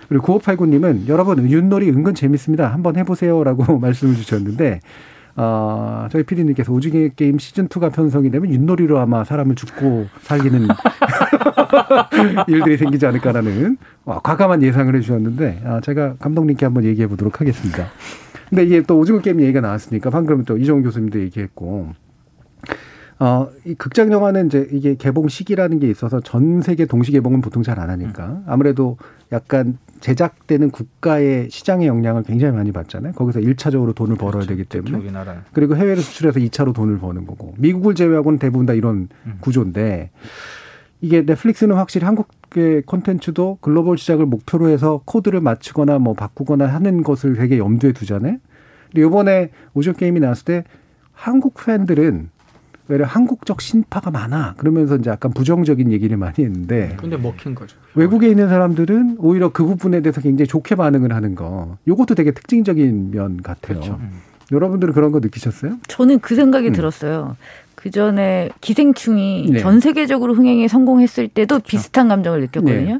[0.08, 2.72] 그리고 9589님은 여러분 윷놀이 은근 재밌습니다.
[2.72, 3.44] 한번 해보세요.
[3.44, 4.80] 라고 말씀을 주셨는데
[5.40, 10.68] 어, 저희 피디님께서 오징어 게임 시즌 2가 편성이 되면 윷놀이로 아마 사람을 죽고 살리는
[12.48, 17.86] 일들이 생기지 않을까라는 어, 과감한 예상을 해주셨는데, 아, 제가 감독님께 한번 얘기해 보도록 하겠습니다.
[18.50, 21.90] 근데 이게 또 오징어 게임 얘기가 나왔으니까 방금 또 이종훈 교수님도 얘기했고,
[23.20, 27.62] 어, 이 극장 영화는 이제 이게 개봉 시기라는 게 있어서 전 세계 동시 개봉은 보통
[27.64, 28.98] 잘 안 하니까 아무래도
[29.32, 33.14] 약간 제작되는 국가의 시장의 영향을 굉장히 많이 받잖아요.
[33.14, 34.50] 거기서 1차적으로 돈을 벌어야 그렇죠.
[34.50, 34.92] 되기 때문에.
[35.54, 37.54] 그리고 해외로 수출해서 2차로 돈을 버는 거고.
[37.58, 39.38] 미국을 제외하고는 대부분 다 이런 음.
[39.40, 40.12] 구조인데
[41.02, 47.36] 이게 넷플릭스는 확실히 한국의 콘텐츠도 글로벌 시장을 목표로 해서 코드를 맞추거나 뭐 바꾸거나 하는 것을
[47.36, 48.38] 되게 염두에 두잖아요.
[48.92, 50.64] 근데 요번에 오션 게임이 나왔을 때
[51.12, 52.30] 한국 팬들은
[52.90, 57.78] 왜냐 한국적 신파가 많아 그러면서 이제 약간 부정적인 얘기를 많이 했는데 근데 먹힌 거죠.
[57.96, 61.78] 외국에 있는 사람들은 오히려 그 부분에 대해서 굉장히 좋게 반응을 하는 거.
[61.88, 63.80] 요것도 되게 특징적인 면 같아요.
[63.80, 63.98] 그렇죠.
[64.02, 64.22] 음.
[64.52, 65.78] 여러분들은 그런 거 느끼셨어요?
[65.88, 66.74] 저는 그 생각이 음.
[66.74, 67.36] 들었어요.
[67.76, 69.60] 그 전에 기생충이 네.
[69.60, 71.68] 전 세계적으로 흥행에 성공했을 때도 그렇죠.
[71.68, 72.94] 비슷한 감정을 느꼈거든요.
[72.94, 73.00] 네.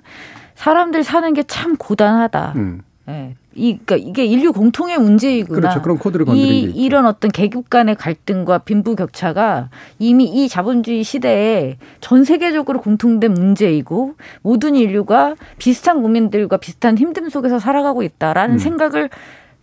[0.56, 2.54] 사람들 사는 게 참 고단하다.
[2.58, 2.82] 음.
[3.06, 3.36] 네.
[3.58, 5.60] 이, 그러니까 이게 인류 공통의 문제이구나.
[5.60, 5.82] 그렇죠.
[5.82, 12.24] 그런 코드를 건드린 이, 이런 어떤 계급 간의 갈등과 빈부격차가 이미 이 자본주의 시대에 전
[12.24, 18.60] 세계적으로 공통된 문제이고 모든 인류가 비슷한 국민들과 비슷한 힘듦 속에서 살아가고 있다라는 음.
[18.60, 19.10] 생각을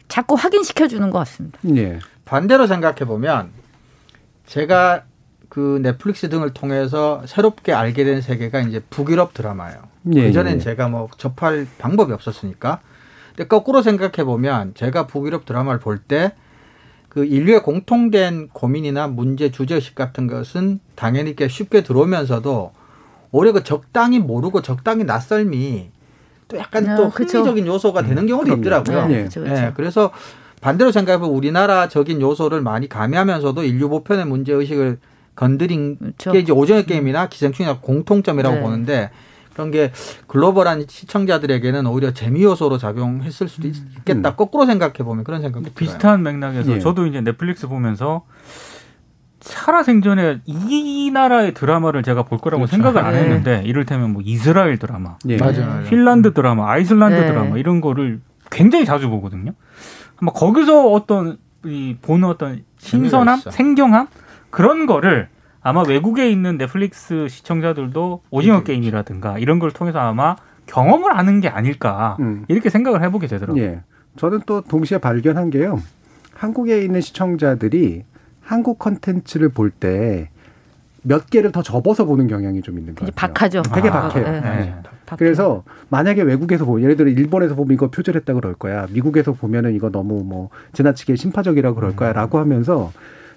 [0.09, 1.59] 자꾸 확인시켜 주는 것 같습니다.
[1.63, 1.99] 네.
[2.25, 3.51] 반대로 생각해 보면
[4.47, 5.05] 제가
[5.49, 9.79] 그 넷플릭스 등을 통해서 새롭게 알게 된 세계가 이제 북유럽 드라마예요.
[10.15, 10.59] 예, 그전엔 예.
[10.59, 12.81] 제가 뭐 접할 방법이 없었으니까
[13.37, 16.33] 근데 거꾸로 생각해 보면 제가 북유럽 드라마를 볼 때
[17.15, 22.73] 그 인류의 공통된 고민이나 문제 주제의식 같은 것은 당연히 이렇게 쉽게 들어오면서도
[23.31, 25.91] 오히려 그 적당히 모르고 적당히 낯설미
[26.49, 29.07] 또 약간 아, 또 흥미적인 요소가 되는 음, 경우도 있더라고요.
[29.07, 29.63] 네, 그렇죠, 그렇죠.
[29.63, 30.11] 네, 그래서
[30.61, 34.99] 반대로 생각해보면 우리나라적인 요소를 많이 가미하면서도 인류 보편의 문제 의식을
[35.37, 36.33] 건드린 그렇죠.
[36.33, 38.61] 게 이제 오징어 게임이나 기생충이나 공통점이라고 네.
[38.61, 39.11] 보는데
[39.55, 39.93] 그런 게
[40.27, 44.31] 글로벌한 시청자들에게는 오히려 재미 요소로 작용했을 수도 있겠다.
[44.31, 44.37] 음.
[44.37, 46.79] 거꾸로 생각해 보면 그런 생각도 비슷한 맥락에서 예.
[46.81, 48.25] 저도 이제 넷플릭스 보면서
[49.41, 52.77] 살아생전에 이 나라의 드라마를 제가 볼 거라고 그렇죠.
[52.77, 53.21] 생각을 안 네.
[53.21, 55.37] 했는데 이를테면 뭐 이스라엘 드라마, 예.
[55.37, 55.85] 맞아요.
[55.85, 57.27] 핀란드 드라마, 아이슬란드 네.
[57.27, 59.53] 드라마 이런 거를 굉장히 자주 보거든요.
[60.17, 64.09] 아마 거기서 어떤 이 보는 어떤 신선함, 생경함
[64.51, 65.29] 그런 거를
[65.65, 68.65] 아마 외국에 있는 넷플릭스 시청자들도 오징어 네.
[68.65, 70.37] 게임이라든가 이런 걸 통해서 아마
[70.67, 72.45] 경험을 하는 게 아닐까 음.
[72.49, 73.63] 이렇게 생각을 해보게 되더라고요.
[73.63, 73.81] 예.
[74.17, 75.81] 저는 또 동시에 발견한 게요.
[76.35, 78.05] 한국에 있는 시청자들이
[78.43, 80.29] 한국 컨텐츠를 볼 때
[81.07, 83.11] 몇 개를 더 접어서 보는 경향이 좀 있는 거예요.
[83.15, 83.61] 박하죠.
[83.75, 84.25] 되게 아, 박해요.
[84.25, 84.41] 네.
[84.41, 84.75] 네.
[85.19, 88.87] 그래서 만약에 외국에서 보면 예를 들어 일본에서 보면 이거 표절했다 그럴 거야.
[88.91, 92.91] 미국에서 보면은 이거 너무 뭐 지나치게 심파적이라 그럴 거야라고 하면서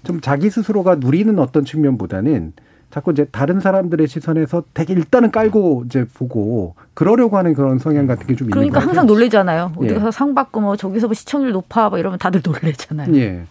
[0.03, 2.53] 좀 자기 스스로가 누리는 어떤 측면보다는
[2.89, 8.25] 자꾸 이제 다른 사람들의 시선에서 되게 일단은 깔고 이제 보고 그러려고 하는 그런 성향 같은
[8.27, 8.71] 게 좀 있는 거예요.
[8.71, 9.73] 그러니까 항상 놀래잖아요.
[9.75, 10.11] 어디 가서 예.
[10.11, 13.13] 상 받고 뭐 저기서 뭐 시청률 높아 뭐 이러면 다들 놀래잖아요.
[13.15, 13.43] 예.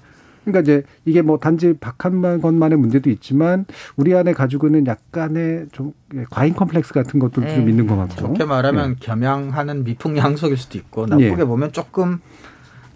[0.45, 3.67] 그러니까 이제 이게 뭐 단지 박한 것만의 문제도 있지만
[3.97, 5.93] 우리 안에 가지고 있는 약간의 좀
[6.31, 7.55] 과잉 컴플렉스 같은 것도 네.
[7.57, 8.15] 좀 있는 것 같고.
[8.15, 8.97] 좋게 말하면 네.
[9.01, 11.45] 겸양하는 미풍양속일 수도 있고 나쁘게 네.
[11.45, 12.21] 보면 조금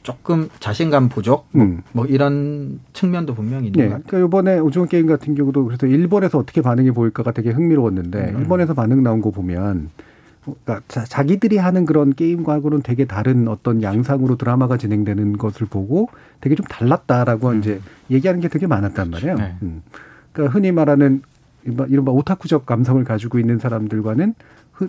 [0.03, 1.83] 조금 자신감 부족 뭐, 음.
[1.93, 3.89] 뭐 이런 측면도 분명히 있는 네.
[3.89, 4.07] 것 같아요.
[4.09, 8.39] 그러니까 이번에 오징어 게임 같은 경우도 그래서 일본에서 어떻게 반응이 보일까가 되게 흥미로웠는데 음.
[8.41, 9.91] 일본에서 반응 나온 거 보면
[10.45, 16.09] 그러니까 자 기들이 하는 그런 게임과는 되게 다른 어떤 양상으로 드라마가 진행되는 것을 보고
[16.41, 17.59] 되게 좀 달랐다라고 음.
[17.59, 17.81] 이제
[18.11, 19.35] 얘기하는 게 되게 많았단 말이에요.
[19.37, 19.57] 네.
[19.63, 19.83] 음.
[20.33, 21.23] 그러니까 흔히 말하는
[21.65, 24.35] 이른바 오타쿠적 감성을 가지고 있는 사람들과는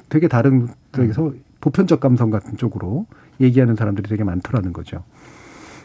[0.08, 1.42] 되게 다른 저기서 음.
[1.60, 3.06] 보편적 감성 같은 쪽으로
[3.42, 5.04] 얘기하는 사람들이 되게 많더라는 거죠.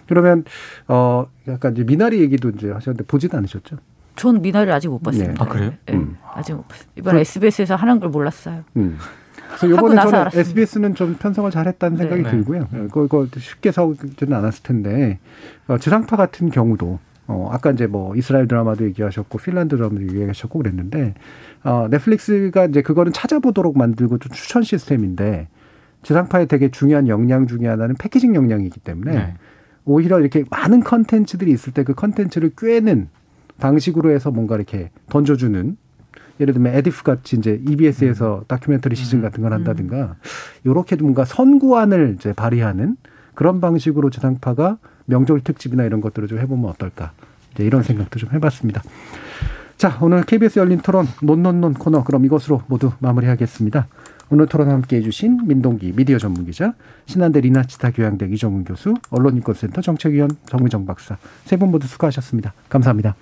[0.08, 0.44] 그러면
[0.88, 3.76] 어 약간 이제 미나리 얘기도 이제 하셨는데 보지도 않으셨죠?
[4.14, 5.32] 전 미나리를 아직 못 봤습니다.
[5.32, 5.38] 네.
[5.40, 5.72] 아 그래요?
[5.86, 5.94] 네.
[5.94, 6.16] 음.
[6.34, 6.64] 아직 못.
[6.96, 8.64] 이번 그, SBS에서 하는 걸 몰랐어요.
[8.76, 8.98] 음.
[9.48, 10.40] 그래서 요번에 저는 알았습니다.
[10.40, 12.02] SBS는 좀 편성을 잘했다는 네.
[12.02, 12.30] 생각이 네.
[12.30, 12.68] 들고요.
[12.70, 12.88] 네.
[12.90, 15.18] 그거 쉽게 사오지는 않았을 텐데
[15.68, 16.98] 어, 지상파 같은 경우도
[17.28, 21.14] 어, 아까 이제 뭐 이스라엘 드라마도 얘기하셨고 핀란드 드라마도 얘기하셨고 그랬는데
[21.64, 25.48] 어, 넷플릭스가 이제 그거는 찾아보도록 만들고 좀 추천 시스템인데
[26.06, 29.34] 지상파의 되게 중요한 역량 중의 하나는 packaging 역량이기 때문에 네.
[29.84, 33.08] 오히려 이렇게 많은 컨텐츠들이 있을 때 그 컨텐츠를 꿰는
[33.58, 35.76] 방식으로 해서 뭔가 이렇게 던져주는
[36.38, 38.44] 예를 들면 EIDF 같이 이제 EBS에서 음.
[38.46, 39.22] 다큐멘터리 시즌 음.
[39.22, 40.14] 같은 걸 한다든가
[40.64, 42.96] 요렇게 뭔가 선구안을 이제 발휘하는
[43.34, 47.12] 그런 방식으로 지상파가 명절 특집이나 이런 것들을 좀 해보면 어떨까
[47.52, 48.80] 이제 이런 생각도 좀 해봤습니다.
[49.76, 53.88] 자 오늘 KBS 열린 토론 논논논 코너 그럼 이것으로 모두 마무리하겠습니다.
[54.28, 56.74] 오늘 토론 함께 해 주신 민동기 미디어 전문기자,
[57.06, 62.52] 신한대 리나치타 교양대 이정훈 교수, 언론인권센터 정책위원 정미정 박사 세 분 모두 수고하셨습니다.
[62.68, 63.14] 감사합니다.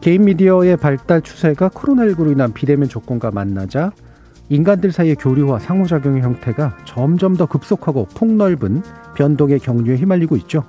[0.00, 3.90] 개인 미디어의 발달 추세가 코로나19로 인한 비대면 조건과 만나자
[4.48, 8.82] 인간들 사이의 교류와 상호작용의 형태가 점점 더 급속하고 폭넓은
[9.16, 10.62] 변동의 경류에 휘말리고 있죠.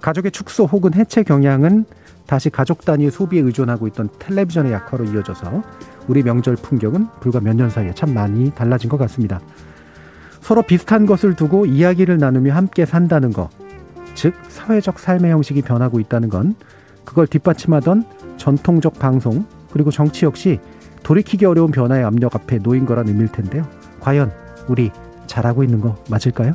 [0.00, 1.84] 가족의 축소 혹은 해체 경향은
[2.26, 5.62] 다시 가족 단위 소비에 의존하고 있던 텔레비전의 약화로 이어져서
[6.08, 9.40] 우리 명절 풍경은 불과 몇 년 사이에 참 많이 달라진 것 같습니다.
[10.40, 13.50] 서로 비슷한 것을 두고 이야기를 나누며 함께 산다는 것,
[14.14, 16.54] 즉 사회적 삶의 형식이 변하고 있다는 건
[17.04, 18.04] 그걸 뒷받침하던
[18.36, 20.60] 전통적 방송 그리고 정치 역시
[21.02, 23.66] 돌이키기 어려운 변화의 압력 앞에 놓인 거란 의미일 텐데요.
[24.00, 24.32] 과연
[24.68, 24.90] 우리
[25.26, 26.54] 잘하고 있는 거 맞을까요?